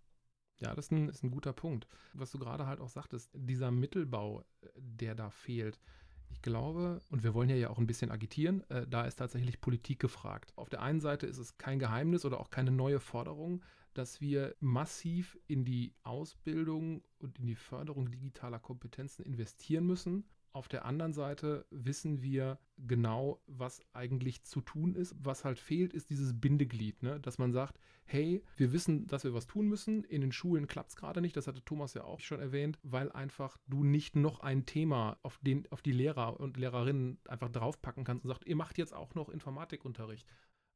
[0.60, 1.90] Ja, das ist ein, ist ein guter Punkt.
[2.14, 5.82] Was du gerade halt auch sagtest, dieser Mittelbau, äh, der da fehlt,
[6.30, 9.60] ich glaube, und wir wollen ja ja auch ein bisschen agitieren, äh, da ist tatsächlich
[9.60, 10.54] Politik gefragt.
[10.56, 13.62] Auf der einen Seite ist es kein Geheimnis oder auch keine neue Forderung,
[13.98, 20.26] dass wir massiv in die Ausbildung und in die Förderung digitaler Kompetenzen investieren müssen.
[20.52, 25.14] Auf der anderen Seite wissen wir genau, was eigentlich zu tun ist.
[25.20, 27.20] Was halt fehlt, ist dieses Bindeglied, ne?
[27.20, 30.06] dass man sagt, hey, wir wissen, dass wir was tun müssen.
[30.06, 33.12] In den Schulen klappt es gerade nicht, das hatte Thomas ja auch schon erwähnt, weil
[33.12, 38.06] einfach du nicht noch ein Thema auf, den, auf die Lehrer und Lehrerinnen einfach draufpacken
[38.06, 40.26] kannst und sagst, ihr macht jetzt auch noch Informatikunterricht.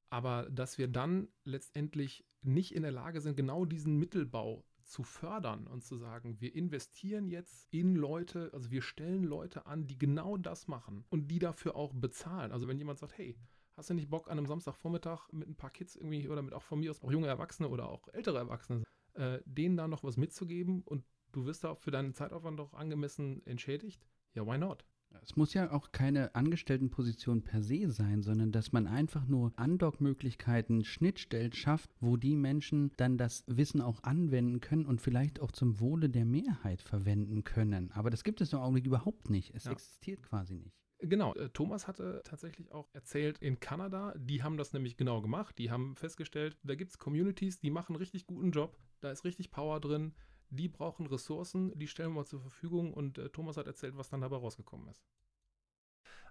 [0.09, 5.67] Aber dass wir dann letztendlich nicht in der Lage sind, genau diesen Mittelbau zu fördern
[5.67, 10.35] und zu sagen, wir investieren jetzt in Leute, also wir stellen Leute an, die genau
[10.35, 12.51] das machen und die dafür auch bezahlen.
[12.51, 13.37] Also wenn jemand sagt, hey,
[13.77, 16.63] hast du nicht Bock an einem Samstagvormittag mit ein paar Kids irgendwie oder mit auch
[16.63, 20.17] von mir aus auch junge Erwachsene oder auch ältere Erwachsene, äh, denen da noch was
[20.17, 24.07] mitzugeben und du wirst da für deinen Zeitaufwand doch angemessen entschädigt?
[24.33, 24.85] Ja, why not?
[25.21, 30.83] Es muss ja auch keine Angestelltenposition per se sein, sondern dass man einfach nur Andockmöglichkeiten,
[30.83, 35.79] Schnittstellen schafft, wo die Menschen dann das Wissen auch anwenden können und vielleicht auch zum
[35.79, 37.91] Wohle der Mehrheit verwenden können.
[37.91, 39.53] Aber das gibt es im Augenblick überhaupt nicht.
[39.53, 39.71] Es ja.
[39.71, 40.75] existiert quasi nicht.
[41.01, 45.57] Genau, äh, Thomas hatte tatsächlich auch erzählt, in Kanada, die haben das nämlich genau gemacht.
[45.57, 49.23] Die haben festgestellt, da gibt es Communities, die machen einen richtig guten Job, da ist
[49.23, 50.13] richtig Power drin
[50.49, 54.21] die brauchen Ressourcen, die stellen wir zur Verfügung und äh, Thomas hat erzählt, was dann
[54.21, 55.03] dabei rausgekommen ist.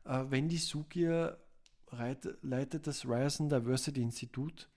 [0.04, 1.38] Äh, Wendy Sugier
[2.42, 4.68] leitet das Ryerson Diversity Institut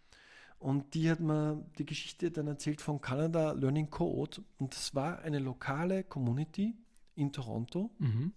[0.59, 5.19] und die hat mir die Geschichte dann erzählt von Canada Learning Code und das war
[5.19, 6.75] eine lokale Community
[7.15, 7.91] in Toronto.
[7.97, 8.33] Mhm.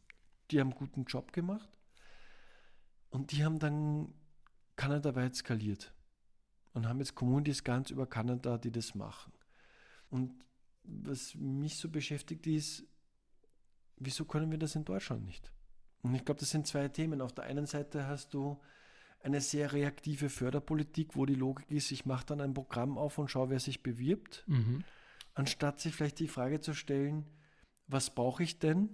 [0.51, 1.69] Die haben einen guten Job gemacht
[3.11, 4.13] und die haben dann
[4.77, 5.95] kanadaweit skaliert
[6.73, 9.33] und haben jetzt Communities ganz über Kanada, die das machen.
[10.11, 10.35] Und
[10.85, 12.85] was mich so beschäftigt ist,
[13.97, 15.53] wieso können wir das in Deutschland nicht?
[16.03, 17.21] Und ich glaube, das sind zwei Themen.
[17.21, 18.61] Auf der einen Seite hast du
[19.21, 23.31] eine sehr reaktive Förderpolitik, wo die Logik ist, ich mache dann ein Programm auf und
[23.31, 24.85] schaue, wer sich bewirbt, mhm.
[25.33, 27.25] anstatt sich vielleicht die Frage zu stellen,
[27.87, 28.91] was brauche ich denn?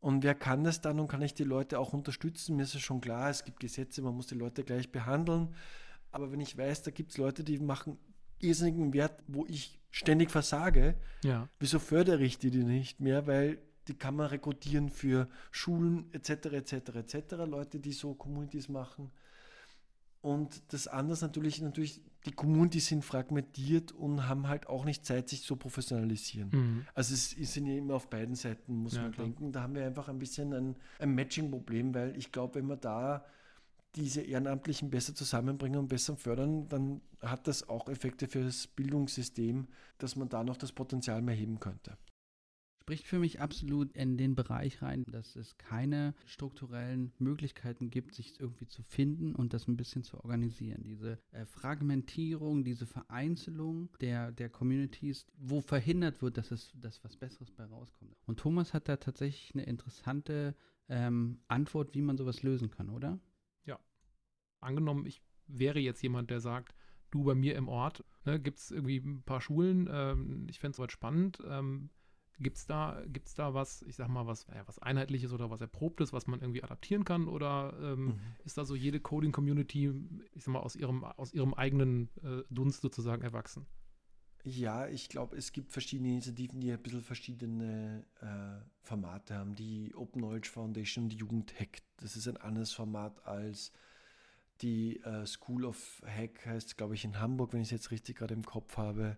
[0.00, 2.56] Und wer kann das dann und kann ich die Leute auch unterstützen?
[2.56, 5.54] Mir ist es schon klar, es gibt Gesetze, man muss die Leute gleich behandeln.
[6.10, 7.98] Aber wenn ich weiß, da gibt es Leute, die machen
[8.40, 11.48] irrsinnigen Wert, wo ich ständig versage, ja.
[11.58, 13.26] wieso fördere ich die nicht mehr?
[13.26, 16.52] Weil die kann man rekrutieren für Schulen etc.
[16.52, 16.72] etc.
[16.96, 17.32] etc.
[17.46, 19.10] Leute, die so Communities machen.
[20.20, 25.28] Und das andere natürlich, natürlich, die Communities sind fragmentiert und haben halt auch nicht Zeit,
[25.28, 26.50] sich zu professionalisieren.
[26.52, 26.86] Mhm.
[26.94, 29.26] Also es sind ja immer auf beiden Seiten, muss ja, man klar.
[29.26, 29.52] denken.
[29.52, 33.24] Da haben wir einfach ein bisschen ein, ein Matching-Problem, weil ich glaube, wenn man da
[33.96, 39.68] diese Ehrenamtlichen besser zusammenbringen und besser fördern, dann hat das auch Effekte für das Bildungssystem,
[39.98, 41.96] dass man da noch das Potenzial mehr heben könnte.
[42.82, 48.38] Spricht für mich absolut in den Bereich rein, dass es keine strukturellen Möglichkeiten gibt, sich
[48.38, 50.84] irgendwie zu finden und das ein bisschen zu organisieren.
[50.84, 57.16] Diese äh, Fragmentierung, diese Vereinzelung der, der Communities, wo verhindert wird, dass es dass was
[57.16, 58.14] Besseres bei rauskommt.
[58.24, 60.54] Und Thomas hat da tatsächlich eine interessante
[60.88, 63.18] ähm, Antwort, wie man sowas lösen kann, oder?
[64.60, 66.74] Angenommen, ich wäre jetzt jemand, der sagt,
[67.10, 70.72] du bei mir im Ort, ne, gibt es irgendwie ein paar Schulen, ähm, ich fände
[70.72, 71.38] es soweit spannend.
[71.48, 71.90] Ähm,
[72.38, 75.62] Gibt es da, gibt's da was, ich sag mal, was, ja, was Einheitliches oder was
[75.62, 77.28] Erprobtes, was man irgendwie adaptieren kann?
[77.28, 78.20] Oder ähm, mhm.
[78.44, 79.90] ist da so jede Coding-Community,
[80.34, 83.64] ich sag mal, aus ihrem, aus ihrem eigenen äh, Dunst sozusagen erwachsen?
[84.44, 89.54] Ja, ich glaube, es gibt verschiedene Initiativen, die ein bisschen verschiedene äh, Formate haben.
[89.54, 93.72] Die Open Knowledge Foundation, die Jugend Hack, das ist ein anderes Format als
[94.62, 98.16] die äh, School of Hack heißt, glaube ich, in Hamburg, wenn ich es jetzt richtig
[98.16, 99.16] gerade im Kopf habe,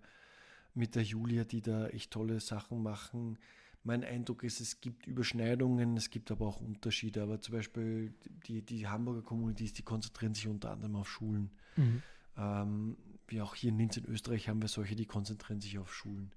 [0.75, 3.39] mit der Julia, die da echt tolle Sachen machen.
[3.85, 7.23] Mein Eindruck ist, es gibt Überschneidungen, es gibt aber auch Unterschiede.
[7.23, 8.15] Aber zum Beispiel
[8.47, 11.51] die, die Hamburger Communities, die konzentrieren sich unter anderem auf Schulen.
[11.77, 12.03] Mhm.
[12.37, 12.97] Ähm,
[13.29, 16.33] wie auch hier in Linz in Österreich haben wir solche, die konzentrieren sich auf Schulen.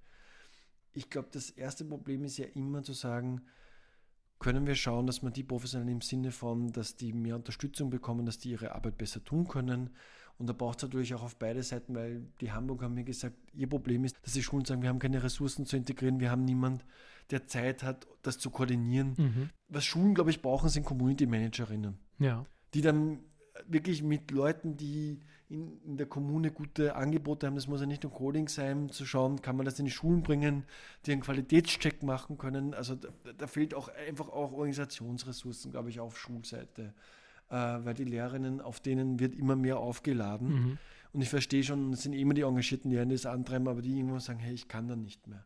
[0.93, 3.41] Ich glaube, das erste Problem ist ja immer zu sagen,
[4.41, 8.25] können wir schauen, dass man die professionell im Sinne von, dass die mehr Unterstützung bekommen,
[8.25, 9.91] dass die ihre Arbeit besser tun können.
[10.39, 13.35] Und da braucht es natürlich auch auf beide Seiten, weil die Hamburg haben mir gesagt,
[13.53, 16.43] ihr Problem ist, dass die Schulen sagen, wir haben keine Ressourcen zu integrieren, wir haben
[16.43, 16.83] niemand,
[17.29, 19.13] der Zeit hat, das zu koordinieren.
[19.15, 19.49] Mhm.
[19.67, 21.99] Was Schulen, glaube ich, brauchen, sind Community Managerinnen.
[22.17, 22.43] Ja.
[22.73, 23.19] Die dann
[23.67, 27.55] wirklich mit Leuten, die in, in, der Kommune gute Angebote haben.
[27.55, 30.23] Das muss ja nicht nur Coding sein, zu schauen, kann man das in die Schulen
[30.23, 30.63] bringen,
[31.05, 32.73] die einen Qualitätscheck machen können.
[32.73, 36.93] Also da, da fehlt auch einfach auch Organisationsressourcen, glaube ich, auf Schulseite,
[37.49, 40.47] äh, weil die Lehrerinnen, auf denen wird immer mehr aufgeladen.
[40.47, 40.77] Mhm.
[41.13, 44.19] Und ich verstehe schon, es sind immer die Engagierten, die das antreiben, aber die irgendwo
[44.19, 45.45] sagen, hey, ich kann da nicht mehr.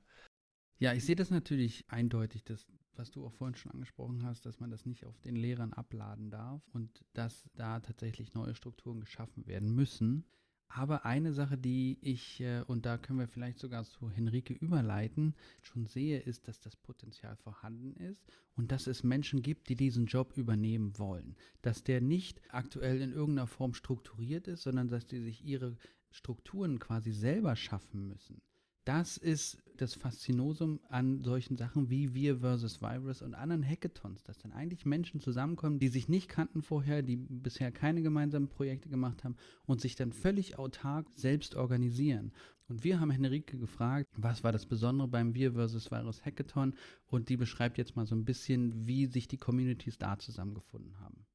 [0.77, 4.59] Ja, ich sehe das natürlich eindeutig, dass, was du auch vorhin schon angesprochen hast, dass
[4.59, 9.45] man das nicht auf den Lehrern abladen darf und dass da tatsächlich neue Strukturen geschaffen
[9.47, 10.25] werden müssen.
[10.67, 15.35] Aber eine Sache, die ich, äh, und da können wir vielleicht sogar zu Henrike überleiten,
[15.61, 20.07] schon sehe, ist, dass das Potenzial vorhanden ist und dass es Menschen gibt, die diesen
[20.07, 21.35] Job übernehmen wollen.
[21.61, 25.77] Dass der nicht aktuell in irgendeiner Form strukturiert ist, sondern dass die sich ihre
[26.09, 28.41] Strukturen quasi selber schaffen müssen.
[28.85, 34.37] Das ist das Faszinosum an solchen Sachen wie Wir versus Virus und anderen Hackathons, dass
[34.37, 39.23] dann eigentlich Menschen zusammenkommen, die sich nicht kannten vorher, die bisher keine gemeinsamen Projekte gemacht
[39.23, 39.35] haben
[39.65, 42.31] und sich dann völlig autark selbst organisieren.
[42.67, 46.73] Und wir haben Henrike gefragt, was war das Besondere beim Wir versus Virus Hackathon
[47.07, 51.25] und die beschreibt jetzt mal so ein bisschen, wie sich die Communities da zusammengefunden haben.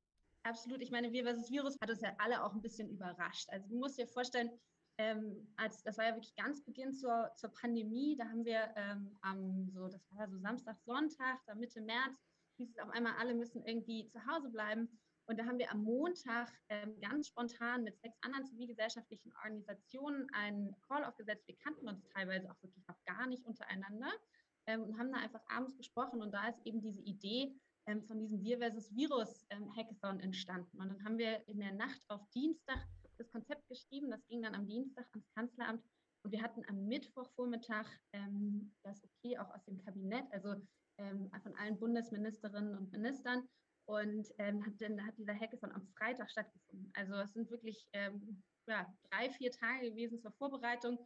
[0.43, 0.83] Absolut.
[0.83, 3.49] Ich meine, Wir versus Virus hat uns ja alle auch ein bisschen überrascht.
[3.51, 4.51] Also du musst dir vorstellen,
[4.99, 9.17] ähm, als das war ja wirklich ganz Beginn zur, zur Pandemie, da haben wir ähm,
[9.23, 12.19] am so, das war so Samstag, Sonntag, da Mitte März,
[12.57, 14.89] hieß es auf einmal, alle müssen irgendwie zu Hause bleiben.
[15.27, 20.75] Und da haben wir am Montag ähm, ganz spontan mit sechs anderen zivilgesellschaftlichen Organisationen einen
[20.89, 21.47] Call aufgesetzt.
[21.47, 24.11] Wir kannten uns teilweise auch wirklich noch gar nicht untereinander
[24.67, 26.21] ähm, und haben da einfach abends gesprochen.
[26.21, 27.55] Und da ist eben diese Idee
[27.87, 30.81] ähm, von diesem Wir versus Virus ähm, Hackathon entstanden.
[30.81, 32.85] Und dann haben wir in der Nacht auf Dienstag
[33.21, 34.11] das Konzept geschrieben.
[34.11, 35.85] Das ging dann am Dienstag ans Kanzleramt.
[36.23, 40.55] Und wir hatten am Mittwochvormittag ähm, das Okay auch aus dem Kabinett, also
[40.99, 43.49] ähm, von allen Bundesministerinnen und Ministern.
[43.87, 46.93] Und ähm, hat, dann hat dieser Hackathon am Freitag stattgefunden.
[46.95, 50.99] Also es sind wirklich ähm, ja, drei, vier Tage gewesen zur Vorbereitung.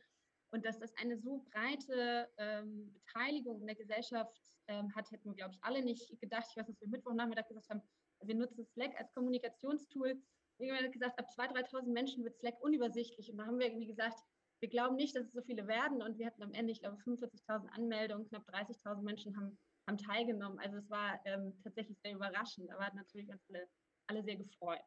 [0.50, 5.34] Und dass das eine so breite ähm, Beteiligung in der Gesellschaft ähm, hat, hätten wir,
[5.34, 6.46] glaube ich, alle nicht gedacht.
[6.50, 7.82] Ich weiß, dass wir Mittwochnachmittag gesagt haben,
[8.22, 10.20] wir nutzen Slack als Kommunikationstool
[10.58, 13.30] irgendwann gesagt, ab 2.000, 3.000 Menschen wird Slack unübersichtlich.
[13.30, 14.18] Und da haben wir irgendwie gesagt,
[14.60, 16.02] wir glauben nicht, dass es so viele werden.
[16.02, 20.58] Und wir hatten am Ende, ich glaube, 45.000 Anmeldungen, knapp 30.000 Menschen haben, haben teilgenommen.
[20.58, 22.70] Also es war ähm, tatsächlich sehr überraschend.
[22.70, 23.68] Da waren natürlich ganz alle,
[24.06, 24.80] alle sehr gefreut.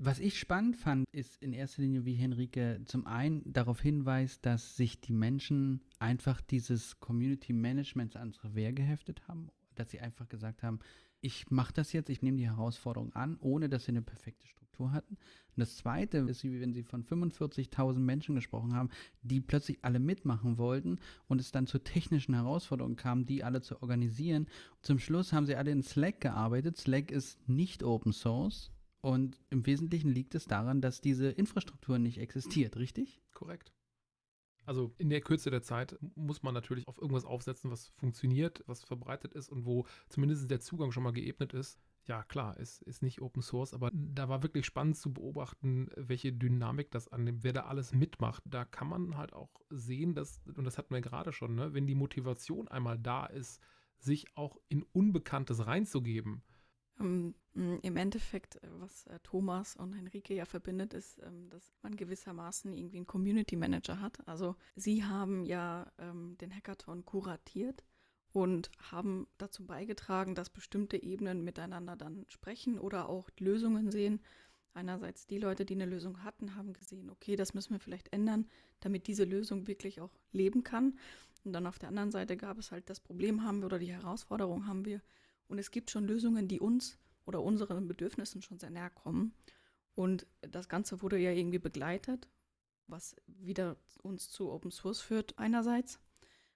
[0.00, 4.76] Was ich spannend fand, ist in erster Linie, wie Henrike zum einen darauf hinweist, dass
[4.76, 10.62] sich die Menschen einfach dieses Community Managements ans Revier geheftet haben, dass sie einfach gesagt
[10.62, 10.78] haben,
[11.20, 14.92] ich mache das jetzt, ich nehme die Herausforderung an, ohne dass sie eine perfekte Struktur
[14.92, 15.14] hatten.
[15.14, 18.90] Und das Zweite ist, wie wenn Sie von 45.000 Menschen gesprochen haben,
[19.22, 23.82] die plötzlich alle mitmachen wollten und es dann zu technischen Herausforderungen kam, die alle zu
[23.82, 24.46] organisieren.
[24.82, 26.76] Zum Schluss haben sie alle in Slack gearbeitet.
[26.76, 32.18] Slack ist nicht Open Source und im Wesentlichen liegt es daran, dass diese Infrastruktur nicht
[32.18, 33.20] existiert, richtig?
[33.34, 33.72] Korrekt.
[34.68, 38.84] Also in der Kürze der Zeit muss man natürlich auf irgendwas aufsetzen, was funktioniert, was
[38.84, 41.80] verbreitet ist und wo zumindest der Zugang schon mal geebnet ist.
[42.04, 46.34] Ja, klar, es ist nicht Open Source, aber da war wirklich spannend zu beobachten, welche
[46.34, 48.42] Dynamik das annimmt, wer da alles mitmacht.
[48.44, 51.86] Da kann man halt auch sehen, dass, und das hatten wir gerade schon, ne, wenn
[51.86, 53.62] die Motivation einmal da ist,
[53.96, 56.42] sich auch in Unbekanntes reinzugeben,
[57.00, 61.96] ähm, Im Endeffekt, äh, was äh, Thomas und Henrike ja verbindet, ist, ähm, dass man
[61.96, 64.26] gewissermaßen irgendwie einen Community Manager hat.
[64.26, 67.84] Also sie haben ja ähm, den Hackathon kuratiert
[68.32, 74.20] und haben dazu beigetragen, dass bestimmte Ebenen miteinander dann sprechen oder auch Lösungen sehen.
[74.74, 78.46] Einerseits die Leute, die eine Lösung hatten, haben gesehen, okay, das müssen wir vielleicht ändern,
[78.80, 80.96] damit diese Lösung wirklich auch leben kann.
[81.44, 83.92] Und dann auf der anderen Seite gab es halt das Problem haben wir oder die
[83.92, 85.00] Herausforderung haben wir,
[85.48, 89.34] und es gibt schon Lösungen, die uns oder unseren Bedürfnissen schon sehr nahe kommen.
[89.94, 92.28] Und das Ganze wurde ja irgendwie begleitet,
[92.86, 96.00] was wieder uns zu Open Source führt einerseits.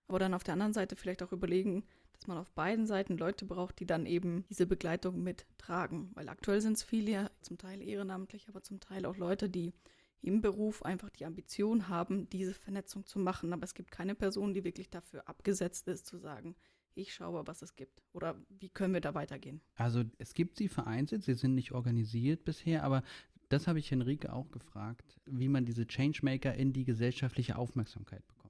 [0.06, 3.44] Aber dann auf der anderen Seite vielleicht auch überlegen, dass man auf beiden Seiten Leute
[3.44, 6.10] braucht, die dann eben diese Begleitung mittragen.
[6.14, 9.72] Weil aktuell sind es viele, ja, zum Teil ehrenamtlich, aber zum Teil auch Leute, die
[10.20, 13.52] im Beruf einfach die Ambition haben, diese Vernetzung zu machen.
[13.52, 16.54] Aber es gibt keine Person, die wirklich dafür abgesetzt ist, zu sagen,
[16.94, 18.02] ich schaue, was es gibt.
[18.12, 19.60] Oder wie können wir da weitergehen?
[19.76, 23.02] Also es gibt sie vereinzelt, sie sind nicht organisiert bisher, aber
[23.48, 28.41] das habe ich Henrike auch gefragt, wie man diese Changemaker in die gesellschaftliche Aufmerksamkeit bekommt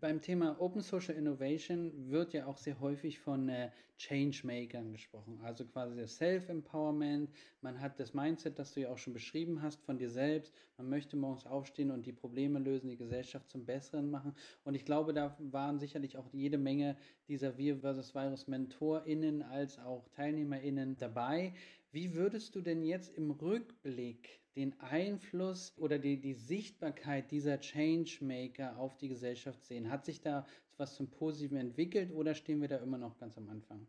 [0.00, 5.64] beim Thema Open Social Innovation wird ja auch sehr häufig von äh, Changemakern gesprochen, also
[5.64, 7.30] quasi das Self-Empowerment.
[7.60, 10.52] Man hat das Mindset, das du ja auch schon beschrieben hast, von dir selbst.
[10.76, 14.34] Man möchte morgens aufstehen und die Probleme lösen, die Gesellschaft zum Besseren machen.
[14.64, 16.96] Und ich glaube, da waren sicherlich auch jede Menge
[17.28, 21.54] dieser Wir versus Virus MentorInnen als auch TeilnehmerInnen dabei.
[21.94, 28.76] Wie würdest du denn jetzt im Rückblick den Einfluss oder die, die Sichtbarkeit dieser Changemaker
[28.78, 29.88] auf die Gesellschaft sehen?
[29.88, 30.44] Hat sich da
[30.76, 33.86] was zum Positiven entwickelt oder stehen wir da immer noch ganz am Anfang?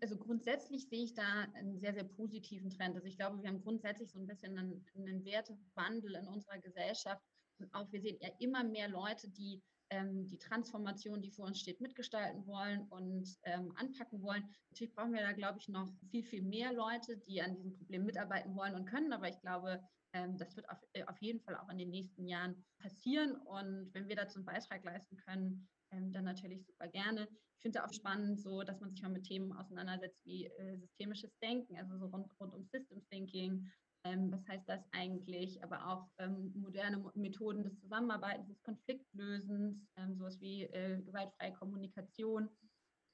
[0.00, 2.94] Also grundsätzlich sehe ich da einen sehr, sehr positiven Trend.
[2.94, 7.24] Also ich glaube, wir haben grundsätzlich so ein bisschen einen, einen Wertewandel in unserer Gesellschaft.
[7.58, 9.60] Und auch wir sehen ja immer mehr Leute, die
[9.90, 14.44] ähm, die Transformation, die vor uns steht, mitgestalten wollen und ähm, anpacken wollen.
[14.70, 18.04] Natürlich brauchen wir da, glaube ich, noch viel, viel mehr Leute, die an diesem Problem
[18.04, 19.12] mitarbeiten wollen und können.
[19.12, 19.80] Aber ich glaube,
[20.12, 23.36] ähm, das wird auf, äh, auf jeden Fall auch in den nächsten Jahren passieren.
[23.36, 27.28] Und wenn wir dazu einen Beitrag leisten können, ähm, dann natürlich super gerne.
[27.56, 31.36] Ich finde auch spannend, so dass man sich mal mit Themen auseinandersetzt wie äh, systemisches
[31.42, 33.70] Denken, also so rund, rund um System Thinking.
[34.04, 35.62] Ähm, was heißt das eigentlich?
[35.62, 42.48] Aber auch ähm, moderne Methoden des Zusammenarbeitens, des Konfliktlösens, ähm, sowas wie äh, gewaltfreie Kommunikation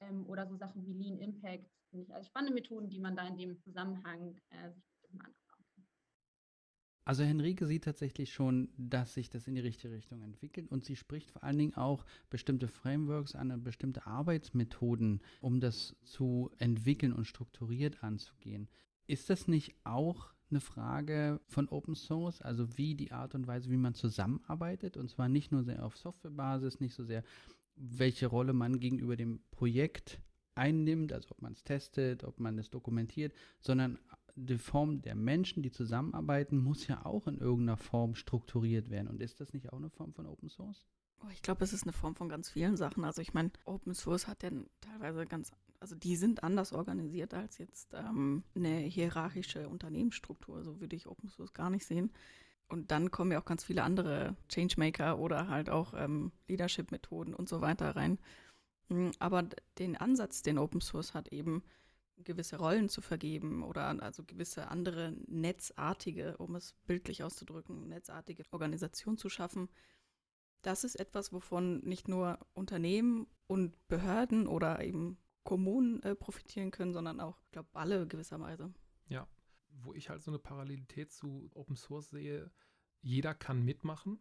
[0.00, 1.68] ähm, oder so Sachen wie Lean Impact.
[1.90, 4.70] Finde ich als spannende Methoden, die man da in dem Zusammenhang äh,
[5.02, 5.46] sich mal anschaut.
[7.04, 10.96] Also Henrike sieht tatsächlich schon, dass sich das in die richtige Richtung entwickelt und sie
[10.96, 17.26] spricht vor allen Dingen auch bestimmte Frameworks an, bestimmte Arbeitsmethoden, um das zu entwickeln und
[17.26, 18.68] strukturiert anzugehen.
[19.06, 23.70] Ist das nicht auch eine Frage von Open Source, also wie die Art und Weise,
[23.70, 27.24] wie man zusammenarbeitet und zwar nicht nur sehr auf Softwarebasis, nicht so sehr,
[27.76, 30.20] welche Rolle man gegenüber dem Projekt
[30.54, 33.98] einnimmt, also ob man es testet, ob man es dokumentiert, sondern
[34.36, 39.08] die Form der Menschen, die zusammenarbeiten, muss ja auch in irgendeiner Form strukturiert werden.
[39.08, 40.86] Und ist das nicht auch eine Form von Open Source?
[41.22, 43.04] Oh, ich glaube, es ist eine Form von ganz vielen Sachen.
[43.04, 47.58] Also ich meine, Open Source hat ja teilweise ganz, also die sind anders organisiert als
[47.58, 50.62] jetzt ähm, eine hierarchische Unternehmensstruktur.
[50.62, 52.12] So würde ich Open Source gar nicht sehen.
[52.68, 57.48] Und dann kommen ja auch ganz viele andere Changemaker oder halt auch ähm, Leadership-Methoden und
[57.48, 58.18] so weiter rein.
[58.88, 59.44] Hm, aber
[59.78, 61.62] den Ansatz, den Open Source hat, eben
[62.24, 69.16] gewisse Rollen zu vergeben oder also gewisse andere netzartige, um es bildlich auszudrücken, netzartige Organisation
[69.16, 69.68] zu schaffen.
[70.62, 76.92] Das ist etwas, wovon nicht nur Unternehmen und Behörden oder eben Kommunen äh, profitieren können,
[76.92, 78.74] sondern auch, ich glaube, alle gewisserweise.
[79.08, 79.26] Ja,
[79.70, 82.50] wo ich halt so eine Parallelität zu Open Source sehe,
[83.00, 84.18] jeder kann mitmachen.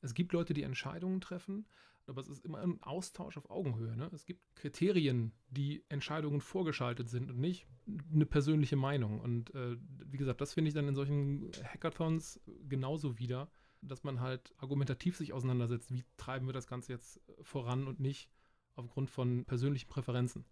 [0.00, 1.66] Es gibt Leute, die Entscheidungen treffen,
[2.06, 3.96] aber es ist immer ein Austausch auf Augenhöhe.
[3.96, 4.10] Ne?
[4.12, 7.66] Es gibt Kriterien, die Entscheidungen vorgeschaltet sind und nicht
[8.12, 9.20] eine persönliche Meinung.
[9.20, 13.50] Und äh, wie gesagt, das finde ich dann in solchen Hackathons genauso wieder,
[13.82, 18.30] dass man halt argumentativ sich auseinandersetzt, wie treiben wir das Ganze jetzt voran und nicht
[18.76, 20.44] aufgrund von persönlichen Präferenzen.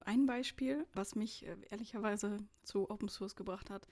[0.00, 3.86] Ein Beispiel, was mich äh, ehrlicherweise zu Open Source gebracht hat,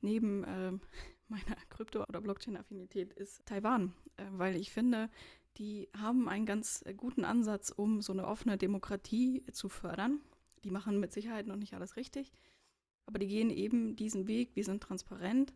[0.00, 0.72] neben äh,
[1.28, 5.08] meiner Krypto- oder Blockchain-Affinität, ist Taiwan, äh, weil ich finde,
[5.56, 10.20] die haben einen ganz äh, guten Ansatz, um so eine offene Demokratie zu fördern.
[10.64, 12.32] Die machen mit Sicherheit noch nicht alles richtig,
[13.06, 15.52] aber die gehen eben diesen Weg, wir sind transparent.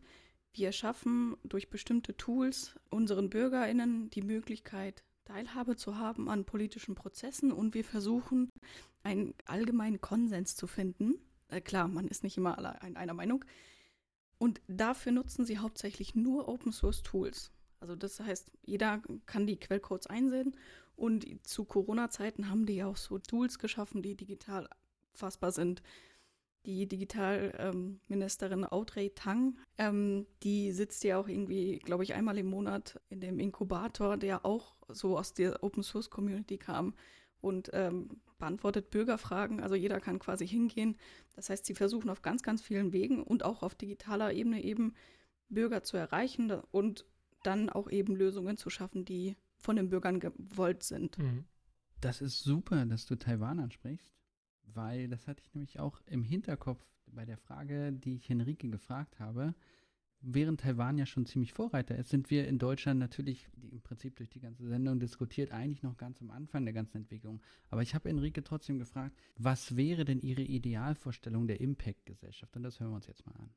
[0.53, 7.51] Wir schaffen durch bestimmte Tools unseren Bürgerinnen die Möglichkeit, Teilhabe zu haben an politischen Prozessen
[7.51, 8.49] und wir versuchen,
[9.03, 11.15] einen allgemeinen Konsens zu finden.
[11.49, 13.43] Äh, klar, man ist nicht immer alle einer Meinung.
[14.37, 17.51] Und dafür nutzen sie hauptsächlich nur Open Source Tools.
[17.79, 20.55] Also das heißt, jeder kann die Quellcodes einsehen
[20.95, 24.69] und zu Corona-Zeiten haben die ja auch so Tools geschaffen, die digital
[25.13, 25.81] fassbar sind.
[26.67, 32.47] Die Digitalministerin ähm, Audrey Tang, ähm, die sitzt ja auch irgendwie, glaube ich, einmal im
[32.47, 36.93] Monat in dem Inkubator, der auch so aus der Open Source Community kam
[37.41, 39.61] und ähm, beantwortet Bürgerfragen.
[39.61, 40.97] Also jeder kann quasi hingehen.
[41.35, 44.93] Das heißt, sie versuchen auf ganz, ganz vielen Wegen und auch auf digitaler Ebene eben
[45.49, 47.05] Bürger zu erreichen und
[47.43, 51.17] dann auch eben Lösungen zu schaffen, die von den Bürgern gewollt sind.
[51.17, 51.45] Mhm.
[52.01, 54.11] Das ist super, dass du Taiwan ansprichst,
[54.73, 59.19] weil das hatte ich nämlich auch im Hinterkopf bei der Frage, die ich Henrike gefragt
[59.19, 59.55] habe.
[60.19, 64.29] Während Taiwan ja schon ziemlich Vorreiter ist, sind wir in Deutschland natürlich im Prinzip durch
[64.29, 67.41] die ganze Sendung diskutiert, eigentlich noch ganz am Anfang der ganzen Entwicklung.
[67.69, 72.55] Aber ich habe Enrique trotzdem gefragt, was wäre denn Ihre Idealvorstellung der Impact-Gesellschaft?
[72.55, 73.53] Und das hören wir uns jetzt mal an.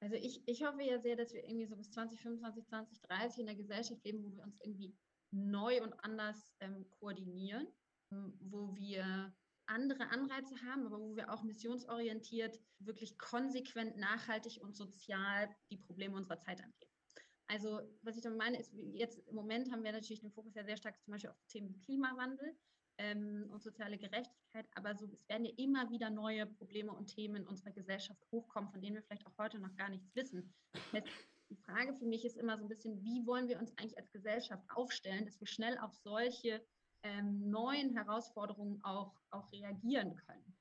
[0.00, 3.56] Also ich, ich hoffe ja sehr, dass wir irgendwie so bis 2025, 2030 in einer
[3.56, 4.94] Gesellschaft leben, wo wir uns irgendwie
[5.30, 7.66] neu und anders ähm, koordinieren,
[8.40, 9.32] wo wir
[9.66, 16.16] andere Anreize haben, aber wo wir auch missionsorientiert, wirklich konsequent, nachhaltig und sozial die Probleme
[16.16, 16.90] unserer Zeit angehen.
[17.46, 20.64] Also was ich damit meine, ist, jetzt im Moment haben wir natürlich den Fokus ja
[20.64, 22.56] sehr stark zum Beispiel auf Themen Klimawandel
[22.98, 27.36] ähm, und soziale Gerechtigkeit, aber so, es werden ja immer wieder neue Probleme und Themen
[27.36, 30.54] in unserer Gesellschaft hochkommen, von denen wir vielleicht auch heute noch gar nichts wissen.
[31.50, 34.10] Die Frage für mich ist immer so ein bisschen, wie wollen wir uns eigentlich als
[34.10, 36.64] Gesellschaft aufstellen, dass wir schnell auf solche
[37.04, 40.56] ähm, neuen Herausforderungen auch, auch reagieren können.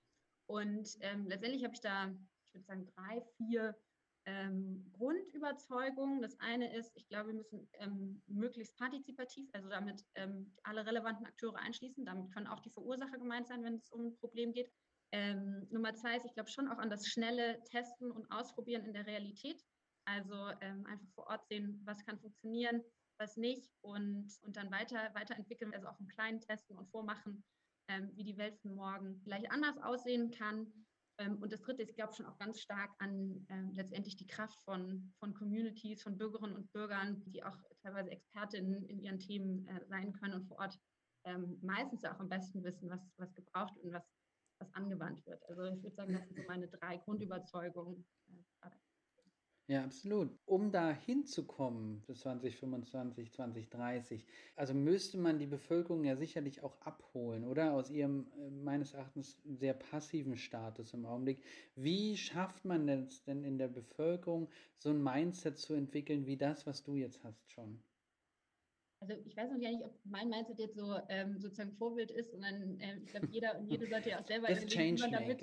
[0.45, 3.75] Und ähm, letztendlich habe ich da, ich würde sagen, drei, vier
[4.25, 6.21] ähm, Grundüberzeugung.
[6.21, 11.25] Das eine ist, ich glaube, wir müssen ähm, möglichst partizipativ, also damit ähm, alle relevanten
[11.25, 12.05] Akteure einschließen.
[12.05, 14.71] Damit können auch die Verursacher gemeint sein, wenn es um ein Problem geht,
[15.15, 18.93] Ähm, Nummer zwei ist, ich glaube schon auch an das schnelle Testen und Ausprobieren in
[18.93, 19.63] der Realität.
[20.05, 22.81] Also einfach vor Ort sehen, was kann funktionieren,
[23.19, 27.43] was nicht und, und dann weiter, weiterentwickeln, also auch im Kleinen testen und vormachen,
[27.87, 30.71] ähm, wie die Welt von morgen vielleicht anders aussehen kann.
[31.19, 34.27] Ähm, und das Dritte ist, ich glaube schon auch ganz stark an ähm, letztendlich die
[34.27, 39.67] Kraft von, von Communities, von Bürgerinnen und Bürgern, die auch teilweise Expertinnen in ihren Themen
[39.67, 40.79] äh, sein können und vor Ort
[41.25, 44.03] ähm, meistens auch am besten wissen, was, was gebraucht und was,
[44.59, 45.43] was angewandt wird.
[45.47, 48.05] Also ich würde sagen, das sind so meine drei Grundüberzeugungen.
[48.61, 48.69] Äh,
[49.67, 50.29] ja, absolut.
[50.45, 57.45] Um da hinzukommen bis 2025, 2030, also müsste man die Bevölkerung ja sicherlich auch abholen,
[57.45, 57.73] oder?
[57.73, 61.41] Aus ihrem äh, meines Erachtens sehr passiven Status im Augenblick.
[61.75, 66.67] Wie schafft man es denn in der Bevölkerung, so ein Mindset zu entwickeln wie das,
[66.67, 67.81] was du jetzt hast schon?
[68.99, 72.31] Also ich weiß noch gar nicht, ob mein Mindset jetzt so ähm, sozusagen Vorbild ist,
[72.31, 75.41] sondern äh, ich glaube, jeder und jede sollte ja auch selber wie man damit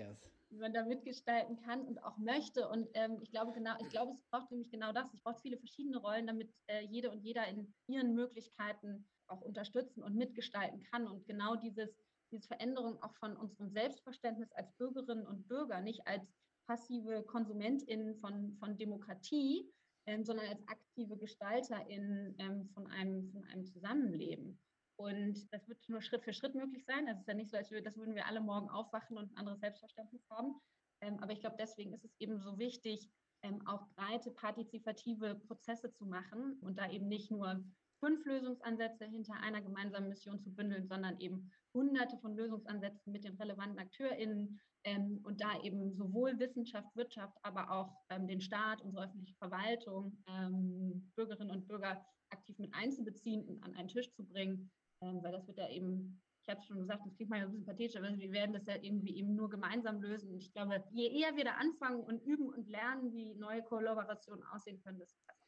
[0.50, 2.68] wie man da mitgestalten kann und auch möchte.
[2.68, 5.12] Und ähm, ich glaube genau, ich glaube, es braucht nämlich genau das.
[5.14, 10.02] Es braucht viele verschiedene Rollen, damit äh, jede und jeder in ihren Möglichkeiten auch unterstützen
[10.02, 11.06] und mitgestalten kann.
[11.06, 11.96] Und genau dieses,
[12.32, 16.28] diese Veränderung auch von unserem Selbstverständnis als Bürgerinnen und Bürger, nicht als
[16.66, 19.72] passive KonsumentInnen von, von Demokratie,
[20.06, 24.58] ähm, sondern als aktive GestalterInnen ähm, von, einem, von einem Zusammenleben.
[25.00, 27.08] Und das wird nur Schritt für Schritt möglich sein.
[27.08, 29.32] Also es ist ja nicht so, als würde, das würden wir alle morgen aufwachen und
[29.32, 30.60] ein anderes Selbstverständnis haben.
[31.00, 33.08] Ähm, aber ich glaube, deswegen ist es eben so wichtig,
[33.42, 37.64] ähm, auch breite partizipative Prozesse zu machen und da eben nicht nur
[37.98, 43.36] fünf Lösungsansätze hinter einer gemeinsamen Mission zu bündeln, sondern eben hunderte von Lösungsansätzen mit den
[43.36, 49.06] relevanten AkteurInnen ähm, und da eben sowohl Wissenschaft, Wirtschaft, aber auch ähm, den Staat, unsere
[49.06, 54.70] öffentliche Verwaltung, ähm, Bürgerinnen und Bürger aktiv mit einzubeziehen und an einen Tisch zu bringen,
[55.00, 57.66] ähm, weil das wird ja eben, ich habe schon gesagt, das klingt mal ein bisschen
[57.66, 60.32] pathetisch, aber wir werden das ja irgendwie eben nur gemeinsam lösen.
[60.32, 64.44] Und ich glaube, je eher wir da anfangen und üben und lernen, wie neue Kollaborationen
[64.44, 65.46] aussehen können, desto besser.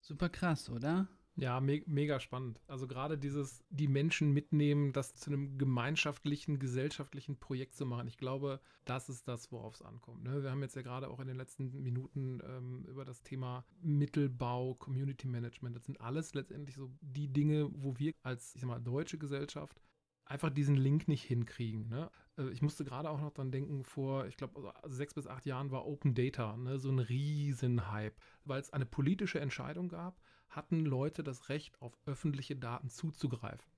[0.00, 1.08] Super krass, oder?
[1.36, 2.60] Ja, me mega spannend.
[2.66, 8.06] Also gerade dieses, die Menschen mitnehmen, das zu einem gemeinschaftlichen, gesellschaftlichen Projekt zu machen.
[8.06, 10.24] Ich glaube, das ist das, worauf es ankommt.
[10.24, 10.42] Ne?
[10.42, 14.74] Wir haben jetzt ja gerade auch in den letzten Minuten ähm, über das Thema Mittelbau,
[14.74, 15.74] Community Management.
[15.74, 19.80] Das sind alles letztendlich so die Dinge, wo wir als, ich sag mal, deutsche Gesellschaft
[20.26, 21.88] einfach diesen Link nicht hinkriegen.
[21.88, 22.10] Ne?
[22.38, 25.46] Äh, ich musste gerade auch noch dran denken, vor, ich glaube, also sechs bis acht
[25.46, 26.78] Jahren war Open Data ne?
[26.78, 30.20] so ein Riesenhype, weil es eine politische Entscheidung gab,
[30.52, 33.72] hatten Leute das Recht, auf öffentliche Daten zuzugreifen.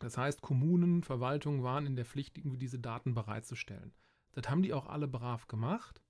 [0.00, 3.92] Das heißt, Kommunen, Verwaltungen waren in der Pflicht, irgendwie diese Daten bereitzustellen.
[4.32, 6.02] Das haben die auch alle brav gemacht.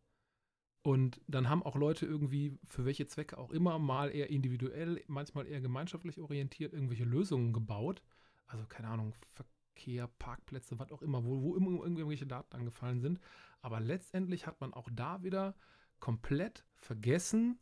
[0.85, 5.47] Und dann haben auch Leute irgendwie, für welche Zwecke auch immer, mal eher individuell, manchmal
[5.47, 8.03] eher gemeinschaftlich orientiert, irgendwelche Lösungen gebaut.
[8.47, 13.21] Also keine Ahnung, Verkehr, Parkplätze, was auch immer, wo, wo immer irgendwelche Daten angefallen sind.
[13.61, 15.55] Aber letztendlich hat man auch da wieder
[16.01, 17.61] komplett vergessen,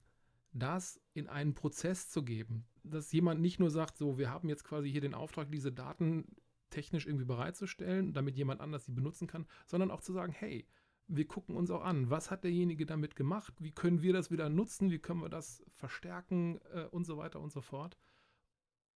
[0.53, 2.67] das in einen Prozess zu geben.
[2.83, 6.37] Dass jemand nicht nur sagt, so, wir haben jetzt quasi hier den Auftrag, diese Daten
[6.71, 10.67] technisch irgendwie bereitzustellen, damit jemand anders sie benutzen kann, sondern auch zu sagen, hey,
[11.09, 14.49] wir gucken uns auch an, was hat derjenige damit gemacht, wie können wir das wieder
[14.49, 17.99] nutzen, wie können wir das verstärken äh, und so weiter und so fort.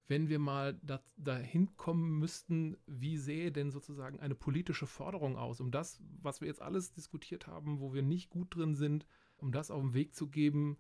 [0.07, 0.79] Wenn wir mal
[1.17, 6.49] dahin kommen müssten, wie sähe denn sozusagen eine politische Forderung aus, um das, was wir
[6.49, 10.15] jetzt alles diskutiert haben, wo wir nicht gut drin sind, um das auf den Weg
[10.15, 10.77] zu geben,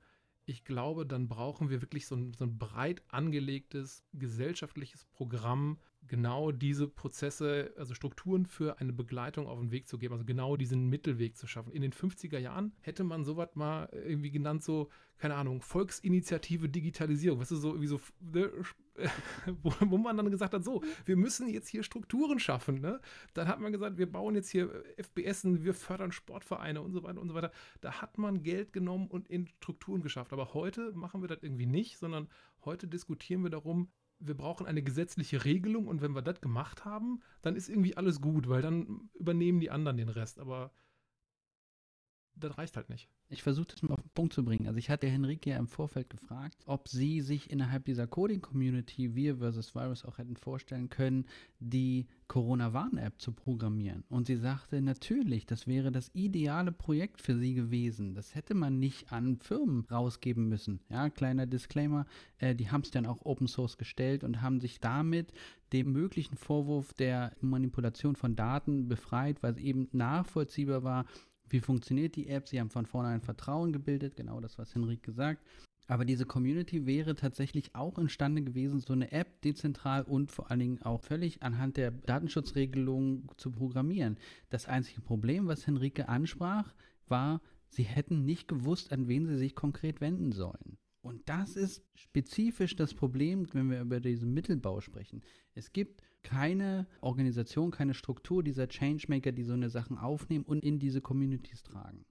[0.46, 6.52] ich glaube, dann brauchen wir wirklich so ein, so ein breit angelegtes gesellschaftliches Programm, genau
[6.52, 10.88] diese Prozesse, also Strukturen für eine Begleitung auf den Weg zu geben, also genau diesen
[10.88, 11.72] Mittelweg zu schaffen.
[11.72, 17.40] In den 50er Jahren hätte man sowas mal irgendwie genannt, so, keine Ahnung, Volksinitiative Digitalisierung,
[17.40, 18.50] weißt du, so irgendwie so, ne,
[19.62, 22.80] wo, wo, man dann gesagt hat, so, wir müssen jetzt hier Strukturen schaffen.
[22.80, 23.00] Ne?
[23.34, 27.20] Dann hat man gesagt, wir bauen jetzt hier FBS, wir fördern Sportvereine und so weiter
[27.20, 27.50] und so weiter.
[27.80, 30.32] Da hat man Geld genommen und in Strukturen geschafft.
[30.32, 32.28] Aber heute machen wir das irgendwie nicht, sondern
[32.64, 33.90] heute diskutieren wir darum,
[34.20, 38.20] wir brauchen eine gesetzliche Regelung und wenn wir das gemacht haben, dann ist irgendwie alles
[38.20, 40.38] gut, weil dann übernehmen die anderen den Rest.
[40.38, 40.72] Aber
[42.36, 43.10] das reicht halt nicht.
[43.30, 44.66] Ich versuche das mal auf den Punkt zu bringen.
[44.66, 49.38] Also ich hatte Henrike ja im Vorfeld gefragt, ob sie sich innerhalb dieser Coding-Community Wir
[49.38, 51.24] versus Virus auch hätten vorstellen können,
[51.58, 54.04] die Corona-Warn-App zu programmieren.
[54.08, 58.14] Und sie sagte, natürlich, das wäre das ideale Projekt für sie gewesen.
[58.14, 60.80] Das hätte man nicht an Firmen rausgeben müssen.
[60.90, 62.06] Ja, kleiner Disclaimer,
[62.38, 65.32] äh, die haben es dann auch Open Source gestellt und haben sich damit
[65.72, 71.06] dem möglichen Vorwurf der Manipulation von Daten befreit, weil es eben nachvollziehbar war,
[71.48, 72.48] wie funktioniert die App?
[72.48, 75.44] Sie haben von vornherein Vertrauen gebildet, genau das, was Henrik gesagt.
[75.86, 80.60] Aber diese Community wäre tatsächlich auch imstande gewesen, so eine App dezentral und vor allen
[80.60, 84.16] Dingen auch völlig anhand der Datenschutzregelung zu programmieren.
[84.48, 86.74] Das einzige Problem, was Henrike ansprach,
[87.06, 90.78] war, sie hätten nicht gewusst, an wen sie sich konkret wenden sollen.
[91.02, 95.22] Und das ist spezifisch das Problem, wenn wir über diesen Mittelbau sprechen.
[95.54, 100.80] Es gibt keine Organisation, keine Struktur dieser Changemaker, die so eine Sachen aufnehmen und in
[100.80, 102.04] diese Communities tragen.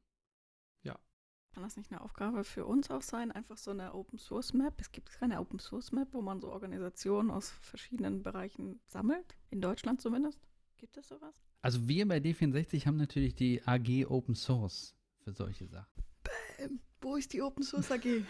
[1.53, 3.31] Kann das nicht eine Aufgabe für uns auch sein?
[3.31, 4.73] Einfach so eine Open Source Map.
[4.81, 9.37] Es gibt keine Open Source Map, wo man so Organisationen aus verschiedenen Bereichen sammelt.
[9.51, 10.39] In Deutschland zumindest.
[10.77, 11.43] Gibt es sowas?
[11.61, 16.03] Also wir bei D64 haben natürlich die AG Open Source für solche Sachen.
[16.57, 18.03] Bäm, wo ist die Open Source AG?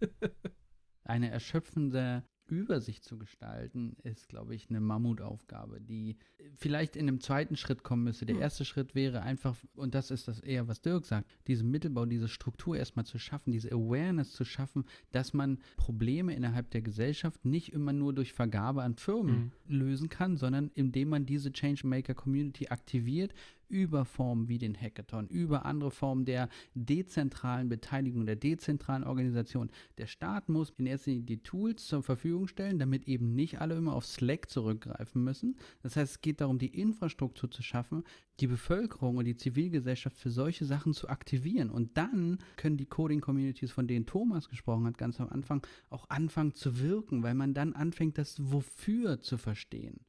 [1.04, 6.16] Eine erschöpfende Übersicht zu gestalten, ist, glaube ich, eine Mammutaufgabe, die
[6.54, 8.26] vielleicht in einem zweiten Schritt kommen müsste.
[8.26, 8.42] Der hm.
[8.42, 12.28] erste Schritt wäre einfach, und das ist das eher, was Dirk sagt, diesen Mittelbau, diese
[12.28, 17.72] Struktur erstmal zu schaffen, diese Awareness zu schaffen, dass man Probleme innerhalb der Gesellschaft nicht
[17.72, 19.76] immer nur durch Vergabe an Firmen mhm.
[19.76, 23.34] lösen kann, sondern indem man diese Changemaker Community aktiviert
[23.68, 29.70] über Formen wie den Hackathon, über andere Formen der dezentralen Beteiligung, der dezentralen Organisation.
[29.98, 33.76] Der Staat muss in erster Linie die Tools zur Verfügung stellen, damit eben nicht alle
[33.76, 35.56] immer auf Slack zurückgreifen müssen.
[35.82, 38.04] Das heißt, es geht darum, die Infrastruktur zu schaffen,
[38.40, 41.70] die Bevölkerung und die Zivilgesellschaft für solche Sachen zu aktivieren.
[41.70, 46.54] Und dann können die Coding-Communities, von denen Thomas gesprochen hat, ganz am Anfang, auch anfangen
[46.54, 50.00] zu wirken, weil man dann anfängt, das Wofür zu verstehen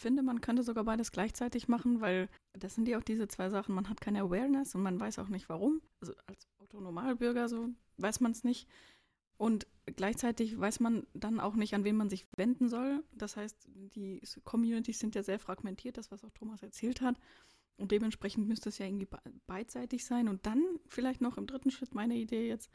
[0.00, 3.74] finde, man könnte sogar beides gleichzeitig machen, weil das sind ja auch diese zwei Sachen.
[3.74, 5.80] Man hat keine Awareness und man weiß auch nicht warum.
[6.00, 8.68] Also als Autonomalbürger so weiß man es nicht.
[9.36, 13.02] Und gleichzeitig weiß man dann auch nicht, an wen man sich wenden soll.
[13.12, 17.18] Das heißt, die Communities sind ja sehr fragmentiert, das, was auch Thomas erzählt hat.
[17.78, 19.08] Und dementsprechend müsste es ja irgendwie
[19.46, 20.28] beidseitig sein.
[20.28, 22.70] Und dann vielleicht noch im dritten Schritt meine Idee jetzt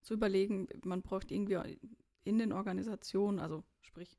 [0.00, 1.78] zu überlegen, man braucht irgendwie
[2.24, 4.18] in den Organisationen, also sprich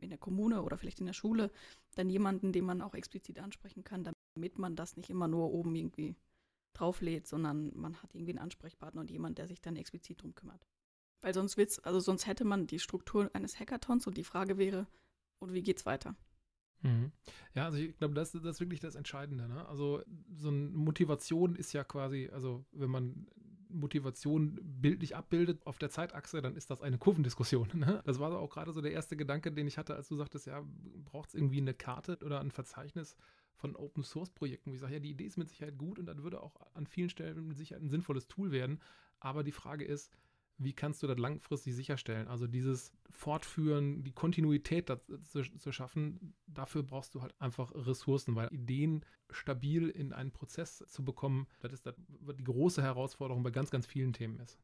[0.00, 1.50] in der Kommune oder vielleicht in der Schule
[1.94, 5.74] dann jemanden, den man auch explizit ansprechen kann, damit man das nicht immer nur oben
[5.74, 6.16] irgendwie
[6.74, 10.66] drauflädt, sondern man hat irgendwie einen Ansprechpartner und jemand, der sich dann explizit drum kümmert.
[11.20, 14.86] Weil sonst wird's, also sonst hätte man die Struktur eines Hackathons und die Frage wäre,
[15.38, 16.14] und wie geht's weiter?
[16.82, 17.12] Mhm.
[17.54, 19.48] Ja, also ich glaube, das, das ist wirklich das Entscheidende.
[19.48, 19.66] Ne?
[19.66, 20.02] Also
[20.34, 23.26] so eine Motivation ist ja quasi, also wenn man
[23.72, 27.68] Motivation bildlich abbildet auf der Zeitachse, dann ist das eine Kurvendiskussion.
[27.82, 28.00] Ne?
[28.04, 30.62] Das war auch gerade so der erste Gedanke, den ich hatte, als du sagtest, ja,
[31.04, 33.16] braucht es irgendwie eine Karte oder ein Verzeichnis
[33.54, 36.06] von Open Source Projekten, wo ich sage, ja, die Idee ist mit Sicherheit gut und
[36.06, 38.80] das würde auch an vielen Stellen mit Sicherheit ein sinnvolles Tool werden.
[39.18, 40.10] Aber die Frage ist,
[40.64, 42.28] wie kannst du das langfristig sicherstellen?
[42.28, 44.90] Also dieses Fortführen, die Kontinuität
[45.24, 50.84] zu, zu, schaffen, dafür brauchst du halt einfach Ressourcen, weil Ideen stabil in einen Prozess
[50.88, 54.58] zu bekommen, das ist das, die große Herausforderung bei ganz, ganz vielen Themen ist.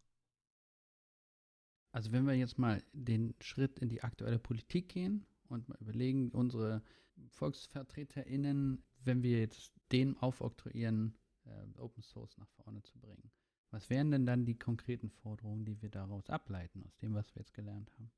[1.93, 6.31] Also wenn wir jetzt mal den Schritt in die aktuelle Politik gehen und mal überlegen,
[6.31, 6.83] unsere
[7.29, 13.31] VolksvertreterInnen, wenn wir jetzt denen aufoktroyieren, äh, Open Source nach vorne zu bringen,
[13.71, 17.41] was wären denn dann die konkreten Forderungen, die wir daraus ableiten, aus dem, was wir
[17.41, 18.11] jetzt gelernt haben?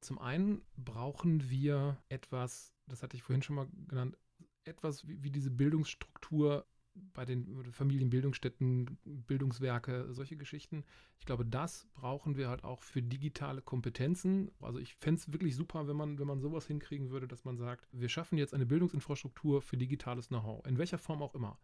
[0.00, 4.16] Zum einen brauchen wir etwas, das hatte ich vorhin schon mal genannt,
[4.64, 6.66] etwas wie, wie diese Bildungsstruktur
[7.12, 10.84] bei den Familienbildungsstätten, Bildungswerke, solche Geschichten.
[11.18, 14.50] Ich glaube, das brauchen wir halt auch für digitale Kompetenzen.
[14.60, 17.58] Also ich fände es wirklich super, wenn man, wenn man sowas hinkriegen würde, dass man
[17.58, 21.58] sagt, wir schaffen jetzt eine Bildungsinfrastruktur für digitales Know-how, in welcher Form auch immer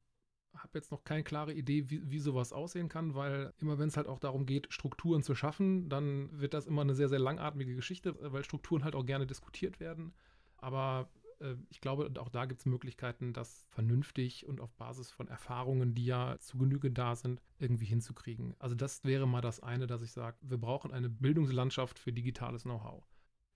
[0.55, 3.97] habe jetzt noch keine klare Idee, wie, wie sowas aussehen kann, weil immer wenn es
[3.97, 7.75] halt auch darum geht, Strukturen zu schaffen, dann wird das immer eine sehr, sehr langatmige
[7.75, 10.13] Geschichte, weil Strukturen halt auch gerne diskutiert werden.
[10.59, 11.09] Aber
[11.41, 15.95] äh, ich glaube, auch da gibt es Möglichkeiten, das vernünftig und auf Basis von Erfahrungen,
[15.95, 18.55] die ja zu Genüge da sind, irgendwie hinzukriegen.
[18.59, 22.63] Also das wäre mal das eine, dass ich sage, wir brauchen eine Bildungslandschaft für digitales
[22.63, 23.05] Know-how.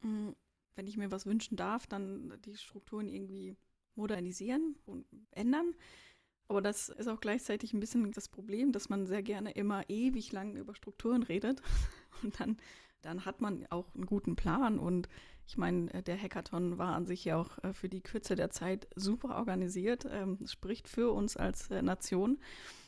[0.01, 0.31] Mm,
[0.75, 3.57] wenn ich mir was wünschen darf, dann die Strukturen irgendwie
[3.95, 5.75] modernisieren und ändern.
[6.49, 10.33] Aber das ist auch gleichzeitig ein bisschen das Problem, dass man sehr gerne immer ewig
[10.33, 11.61] lang über Strukturen redet.
[12.23, 12.57] Und dann,
[13.03, 14.79] dann hat man auch einen guten Plan.
[14.79, 15.09] Und
[15.47, 18.51] ich meine, äh, der Hackathon war an sich ja auch äh, für die Kürze der
[18.51, 20.07] Zeit super organisiert.
[20.11, 22.39] Ähm, spricht für uns als äh, Nation.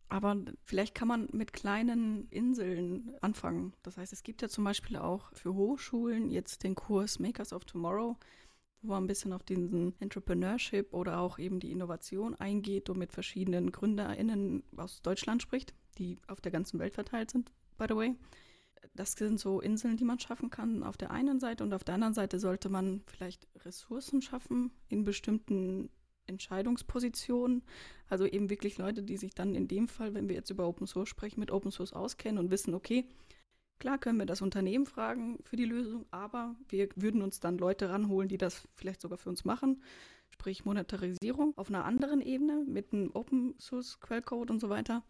[0.08, 3.74] Aber vielleicht kann man mit kleinen Inseln anfangen.
[3.82, 7.66] Das heißt, es gibt ja zum Beispiel auch für Hochschulen jetzt den Kurs Makers of
[7.66, 8.16] Tomorrow
[8.82, 13.12] wo man ein bisschen auf diesen Entrepreneurship oder auch eben die Innovation eingeht und mit
[13.12, 18.14] verschiedenen GründerInnen aus Deutschland spricht, die auf der ganzen Welt verteilt sind, by the way.
[18.94, 21.94] Das sind so Inseln, die man schaffen kann auf der einen Seite und auf der
[21.94, 25.90] anderen Seite sollte man vielleicht Ressourcen schaffen in bestimmten
[26.26, 27.62] Entscheidungspositionen.
[28.08, 30.86] Also eben wirklich Leute, die sich dann in dem Fall, wenn wir jetzt über Open
[30.86, 33.08] Source sprechen, mit Open Source auskennen und wissen, okay,
[33.78, 37.90] klar können wir das Unternehmen fragen für die Lösung, aber wir würden uns dann Leute
[37.90, 39.82] ranholen, die das vielleicht sogar für uns machen,
[40.30, 45.04] sprich Monetarisierung auf einer anderen Ebene mit einem Open Source Quellcode und so weiter.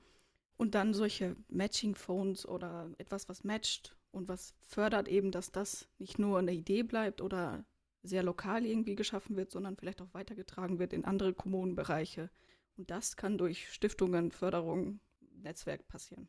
[0.56, 5.88] Und dann solche Matching Phones oder etwas, was matcht und was fördert eben, dass das
[5.98, 7.64] nicht nur eine Idee bleibt oder
[8.02, 12.30] sehr lokal irgendwie geschaffen wird, sondern vielleicht auch weitergetragen wird in andere Kommunenbereiche.
[12.76, 15.00] Und das kann durch Stiftungen, Förderung,
[15.42, 16.28] Netzwerk passieren.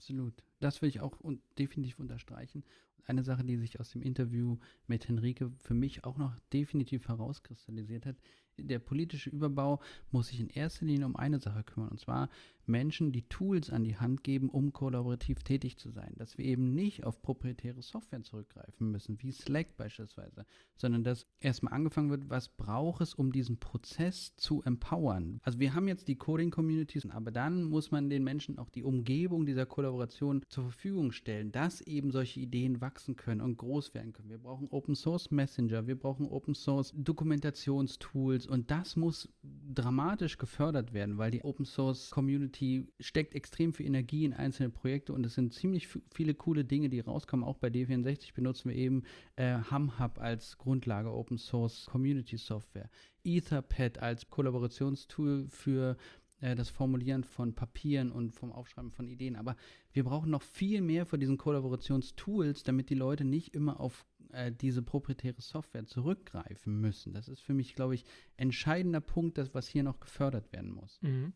[0.00, 0.32] Absolut.
[0.60, 2.64] Das will ich auch und definitiv unterstreichen.
[2.96, 7.06] Und eine Sache, die sich aus dem Interview mit Henrike für mich auch noch definitiv
[7.06, 8.16] herauskristallisiert hat,
[8.56, 9.78] der politische Überbau
[10.10, 12.30] muss sich in erster Linie um eine Sache kümmern, und zwar
[12.70, 16.14] Menschen die Tools an die Hand geben, um kollaborativ tätig zu sein.
[16.16, 20.46] Dass wir eben nicht auf proprietäre Software zurückgreifen müssen, wie Slack beispielsweise,
[20.76, 25.40] sondern dass erstmal angefangen wird, was braucht es, um diesen Prozess zu empowern.
[25.42, 29.46] Also wir haben jetzt die Coding-Communities, aber dann muss man den Menschen auch die Umgebung
[29.46, 34.30] dieser Kollaboration zur Verfügung stellen, dass eben solche Ideen wachsen können und groß werden können.
[34.30, 39.28] Wir brauchen Open Source Messenger, wir brauchen Open Source Dokumentationstools und das muss
[39.74, 42.59] dramatisch gefördert werden, weil die Open Source Community
[42.98, 47.00] steckt extrem viel Energie in einzelne Projekte und es sind ziemlich viele coole Dinge, die
[47.00, 47.44] rauskommen.
[47.44, 49.02] Auch bei D64 benutzen wir eben
[49.36, 52.90] äh, HumHub als Grundlage Open Source Community Software.
[53.24, 55.96] Etherpad als Kollaborationstool für
[56.40, 59.36] äh, das Formulieren von Papieren und vom Aufschreiben von Ideen.
[59.36, 59.56] Aber
[59.92, 64.52] wir brauchen noch viel mehr von diesen Kollaborationstools, damit die Leute nicht immer auf äh,
[64.52, 67.12] diese proprietäre Software zurückgreifen müssen.
[67.12, 68.04] Das ist für mich, glaube ich,
[68.36, 71.00] entscheidender Punkt, das, was hier noch gefördert werden muss.
[71.02, 71.32] Mhm.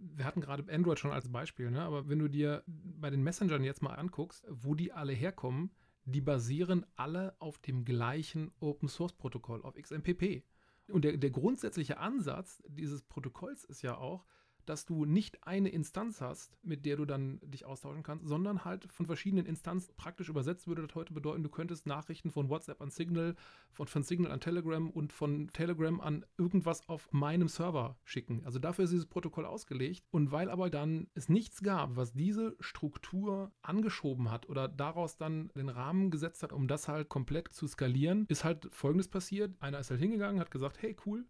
[0.00, 1.82] Wir hatten gerade Android schon als Beispiel, ne?
[1.82, 5.70] aber wenn du dir bei den Messengern jetzt mal anguckst, wo die alle herkommen,
[6.04, 10.44] die basieren alle auf dem gleichen Open Source Protokoll, auf XMPP.
[10.88, 14.26] Und der, der grundsätzliche Ansatz dieses Protokolls ist ja auch,
[14.68, 18.92] dass du nicht eine Instanz hast, mit der du dann dich austauschen kannst, sondern halt
[18.92, 19.94] von verschiedenen Instanzen.
[19.96, 23.34] Praktisch übersetzt würde das heute bedeuten, du könntest Nachrichten von WhatsApp an Signal,
[23.72, 28.42] von, von Signal an Telegram und von Telegram an irgendwas auf meinem Server schicken.
[28.44, 30.04] Also dafür ist dieses Protokoll ausgelegt.
[30.10, 35.48] Und weil aber dann es nichts gab, was diese Struktur angeschoben hat oder daraus dann
[35.56, 39.54] den Rahmen gesetzt hat, um das halt komplett zu skalieren, ist halt Folgendes passiert.
[39.60, 41.26] Einer ist halt hingegangen, hat gesagt, hey cool,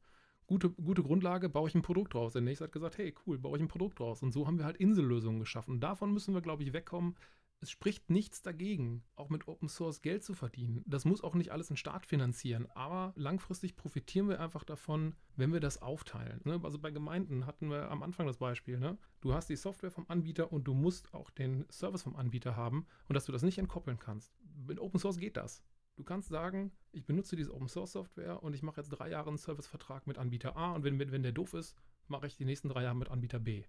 [0.47, 2.33] gute, gute Grundlage, baue ich ein Produkt draus.
[2.33, 4.23] Der nächste hat gesagt, hey, cool, baue ich ein Produkt draus.
[4.23, 5.75] Und so haben wir halt Insellösungen geschaffen.
[5.75, 7.17] Und davon müssen wir, glaube ich, wegkommen.
[7.61, 10.83] Es spricht nichts dagegen, auch mit Open Source Geld zu verdienen.
[10.87, 15.51] Das muss auch nicht alles ein Staat finanzieren, aber langfristig profitieren wir einfach davon, wenn
[15.51, 16.43] wir das aufteilen.
[16.45, 16.61] Ne?
[16.63, 18.79] Also bei Gemeinden hatten wir am Anfang das Beispiel.
[18.79, 18.99] Ne?
[19.23, 22.87] Du hast die Software vom Anbieter und du musst auch den Service vom Anbieter haben
[23.09, 24.35] und dass du das nicht entkoppeln kannst.
[24.67, 25.63] Mit Open Source geht das.
[25.97, 29.29] Du kannst sagen, ich benutze diese Open Source Software und ich mache jetzt drei Jahre
[29.29, 31.77] einen Servicevertrag mit Anbieter A und wenn, wenn der doof ist,
[32.09, 33.65] mache ich die nächsten drei Jahre mit Anbieter B.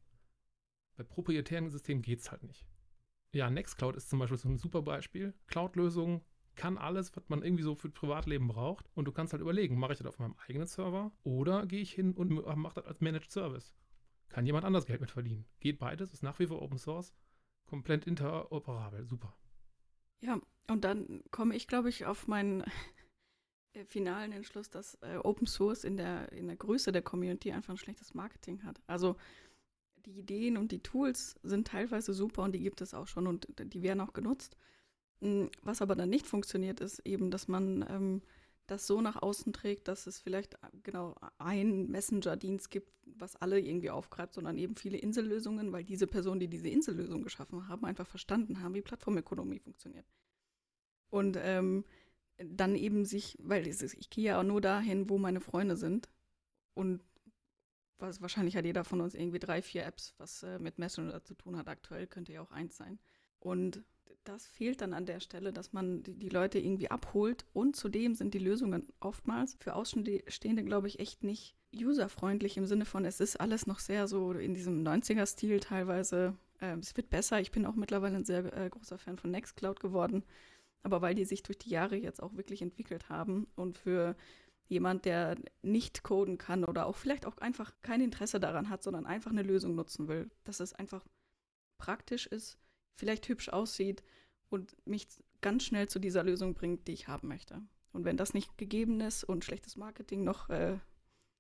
[0.96, 2.66] Bei proprietären Systemen geht es halt nicht.
[3.32, 5.34] Ja, Nextcloud ist zum Beispiel so ein super Beispiel.
[5.48, 6.24] Cloud-Lösung
[6.56, 8.90] kann alles, was man irgendwie so für Privatleben braucht.
[8.96, 11.92] Und du kannst halt überlegen, mache ich das auf meinem eigenen Server oder gehe ich
[11.92, 13.76] hin und mache das als Managed Service.
[14.30, 15.46] Kann jemand anders Geld mit verdienen.
[15.60, 17.14] Geht beides, ist nach wie vor Open Source,
[17.66, 19.38] komplett interoperabel, super.
[20.26, 22.64] Ja, und dann komme ich, glaube ich, auf meinen
[23.74, 27.74] äh, finalen Entschluss, dass äh, Open Source in der, in der Größe der Community einfach
[27.74, 28.82] ein schlechtes Marketing hat.
[28.88, 29.16] Also
[30.06, 33.48] die Ideen und die Tools sind teilweise super und die gibt es auch schon und
[33.60, 34.58] die werden auch genutzt.
[35.22, 38.22] Hm, was aber dann nicht funktioniert, ist eben, dass man ähm,
[38.68, 43.60] das so nach außen trägt, dass es vielleicht äh, genau einen Messenger-Dienst gibt, was alle
[43.60, 48.08] irgendwie aufgreift, sondern eben viele Insellösungen, weil diese Personen, die diese Insellösung geschaffen haben, einfach
[48.08, 50.06] verstanden haben, wie Plattformökonomie funktioniert.
[51.10, 51.86] Und ähm,
[52.38, 56.10] dann eben sich, weil ich gehe ja auch nur dahin, wo meine Freunde sind.
[56.74, 57.02] Und
[57.98, 61.34] was, wahrscheinlich hat jeder von uns irgendwie drei, vier Apps, was äh, mit Messenger zu
[61.36, 61.70] tun hat.
[61.70, 63.00] Aktuell könnte ja auch eins sein.
[63.40, 63.84] Und
[64.26, 67.46] das fehlt dann an der Stelle, dass man die, Leute irgendwie abholt.
[67.54, 72.86] Und zudem sind die Lösungen oftmals für Außenstehende, glaube ich, echt nicht userfreundlich im Sinne
[72.86, 76.36] von, es ist alles noch sehr so in diesem 90er-Stil teilweise.
[76.60, 77.40] Äh, es wird besser.
[77.40, 80.24] Ich bin auch mittlerweile ein sehr äh, großer Fan von Nextcloud geworden.
[80.84, 84.16] Aber weil die sich durch die Jahre jetzt auch wirklich entwickelt haben und für
[84.68, 89.06] jemand, der nicht coden kann oder auch vielleicht auch einfach kein Interesse daran hat, sondern
[89.06, 91.06] einfach eine Lösung nutzen will, dass es einfach
[91.78, 92.58] praktisch ist,
[92.96, 94.04] vielleicht hübsch aussieht
[94.50, 95.08] und mich
[95.42, 97.62] ganz schnell zu dieser Lösung bringt, die ich haben möchte.
[97.92, 100.78] Und wenn das nicht gegeben ist und schlechtes Marketing noch äh,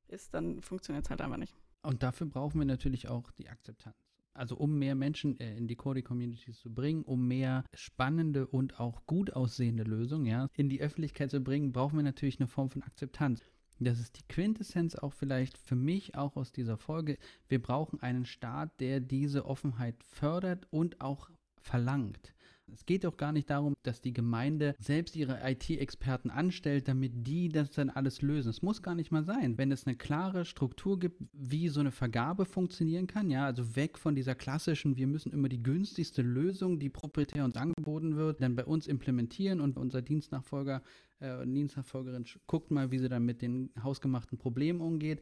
[0.07, 1.55] ist, dann funktioniert es halt einfach nicht.
[1.81, 3.95] Und dafür brauchen wir natürlich auch die Akzeptanz.
[4.33, 9.05] Also um mehr Menschen äh, in die Coding-Communities zu bringen, um mehr spannende und auch
[9.05, 12.83] gut aussehende Lösungen ja, in die Öffentlichkeit zu bringen, brauchen wir natürlich eine Form von
[12.83, 13.41] Akzeptanz.
[13.79, 17.17] Das ist die Quintessenz auch vielleicht für mich auch aus dieser Folge.
[17.49, 21.29] Wir brauchen einen Staat, der diese Offenheit fördert und auch
[21.65, 22.33] verlangt.
[22.73, 27.49] Es geht doch gar nicht darum, dass die Gemeinde selbst ihre IT-Experten anstellt, damit die
[27.49, 28.49] das dann alles lösen.
[28.49, 29.57] Es muss gar nicht mal sein.
[29.57, 33.97] Wenn es eine klare Struktur gibt, wie so eine Vergabe funktionieren kann, ja, also weg
[33.97, 38.55] von dieser klassischen, wir müssen immer die günstigste Lösung, die proprietär uns angeboten wird, dann
[38.55, 40.81] bei uns implementieren und unser Dienstnachfolger
[41.19, 45.21] äh, Dienstnachfolgerin guckt mal, wie sie dann mit den hausgemachten Problemen umgeht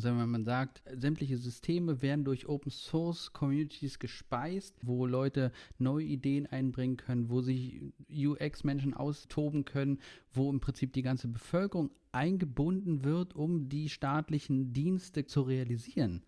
[0.00, 6.04] sondern wenn man sagt, sämtliche Systeme werden durch Open Source Communities gespeist, wo Leute neue
[6.04, 7.80] Ideen einbringen können, wo sich
[8.10, 9.98] UX-Menschen austoben können,
[10.32, 16.24] wo im Prinzip die ganze Bevölkerung eingebunden wird, um die staatlichen Dienste zu realisieren.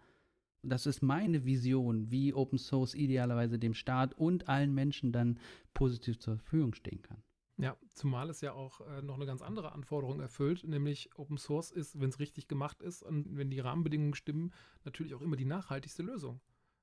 [0.62, 5.39] Das ist meine Vision, wie Open Source idealerweise dem Staat und allen Menschen dann
[5.73, 7.23] positiv zur Verfügung stehen kann.
[7.61, 11.73] Ja, zumal es ja auch äh, noch eine ganz andere Anforderung erfüllt, nämlich Open Source
[11.73, 14.53] ist, wenn es richtig gemacht ist und wenn die Rahmenbedingungen stimmen,
[14.85, 16.41] natürlich auch immer die nachhaltigste Lösung.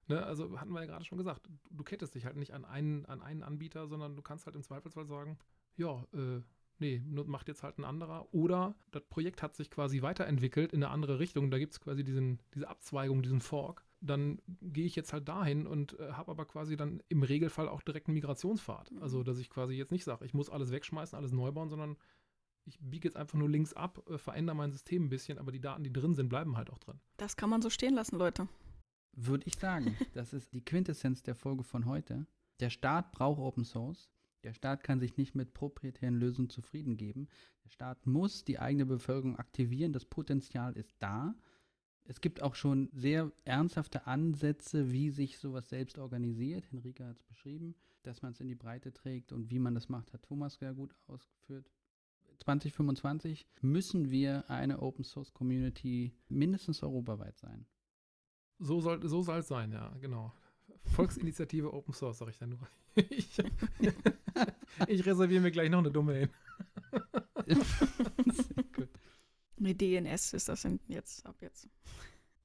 [0.07, 0.21] Ne?
[0.23, 3.21] Also hatten wir ja gerade schon gesagt, du, kettest dich halt nicht an einen, an
[3.21, 5.39] einen Anbieter, sondern du kannst halt im Zweifelsfall sagen,
[5.77, 6.41] ja, äh,
[6.79, 8.27] nee, macht jetzt halt ein anderer.
[8.33, 11.51] Oder das Projekt hat sich quasi weiterentwickelt in eine andere Richtung.
[11.51, 15.67] Da gibt es quasi diesen, diese Abzweigung, diesen Fork dann gehe ich jetzt halt dahin
[15.67, 18.91] und äh, habe aber quasi dann im Regelfall auch direkt einen Migrationspfad.
[18.91, 19.01] Mhm.
[19.01, 21.97] Also, dass ich quasi jetzt nicht sage, ich muss alles wegschmeißen, alles neu bauen, sondern
[22.65, 25.61] ich biege jetzt einfach nur links ab, äh, verändere mein System ein bisschen, aber die
[25.61, 26.99] Daten, die drin sind, bleiben halt auch drin.
[27.17, 28.47] Das kann man so stehen lassen, Leute.
[29.13, 29.95] Würde ich sagen.
[30.13, 32.25] Das ist die Quintessenz der Folge von heute.
[32.59, 34.09] Der Staat braucht Open Source.
[34.43, 37.27] Der Staat kann sich nicht mit proprietären Lösungen zufrieden geben.
[37.63, 39.91] Der Staat muss die eigene Bevölkerung aktivieren.
[39.91, 41.35] Das Potenzial ist da.
[42.07, 46.71] Es gibt auch schon sehr ernsthafte Ansätze, wie sich sowas selbst organisiert.
[46.71, 49.89] Henrike hat es beschrieben, dass man es in die Breite trägt und wie man das
[49.89, 51.71] macht, hat Thomas sehr gut ausgeführt.
[52.37, 57.65] 2025 müssen wir eine Open Source Community mindestens europaweit sein.
[58.59, 60.31] So soll so es sein, ja, genau.
[60.83, 62.59] Volksinitiative Open Source, sag ich dann nur.
[62.95, 63.29] ich,
[64.87, 66.29] ich reserviere mir gleich noch eine Domain.
[69.57, 71.69] Mit DNS ist das jetzt ab jetzt.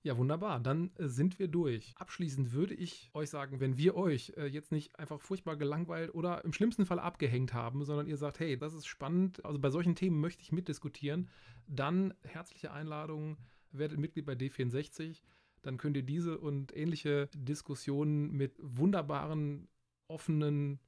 [0.03, 0.61] Ja, wunderbar.
[0.61, 1.93] Dann äh, sind wir durch.
[1.97, 6.43] Abschließend würde ich euch sagen, wenn wir euch äh, jetzt nicht einfach furchtbar gelangweilt oder
[6.45, 9.95] im schlimmsten Fall abgehängt haben, sondern ihr sagt, hey, das ist spannend, also bei solchen
[9.95, 11.29] Themen möchte ich mitdiskutieren,
[11.67, 13.37] dann herzliche Einladung,
[13.73, 15.21] werdet Mitglied bei D64.
[15.63, 19.69] Dann könnt ihr diese und ähnliche Diskussionen mit wunderbaren,
[20.09, 20.81] offenen,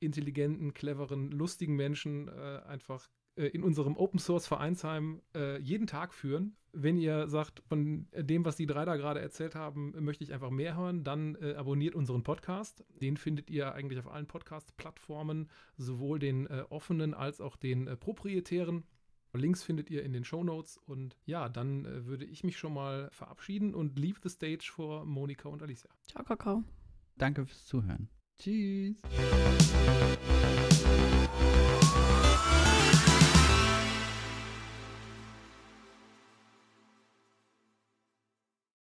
[0.00, 3.10] intelligenten, cleveren, lustigen Menschen äh, einfach
[3.44, 6.56] in unserem Open Source Vereinsheim äh, jeden Tag führen.
[6.72, 10.50] Wenn ihr sagt, von dem, was die drei da gerade erzählt haben, möchte ich einfach
[10.50, 12.84] mehr hören, dann äh, abonniert unseren Podcast.
[13.00, 17.96] Den findet ihr eigentlich auf allen Podcast-Plattformen, sowohl den äh, offenen als auch den äh,
[17.96, 18.84] proprietären.
[19.32, 20.78] Links findet ihr in den Show Notes.
[20.86, 25.04] Und ja, dann äh, würde ich mich schon mal verabschieden und leave the stage vor
[25.04, 25.90] Monika und Alicia.
[26.06, 26.64] Ciao, Kakao.
[27.16, 28.08] Danke fürs Zuhören.
[28.38, 29.00] Tschüss.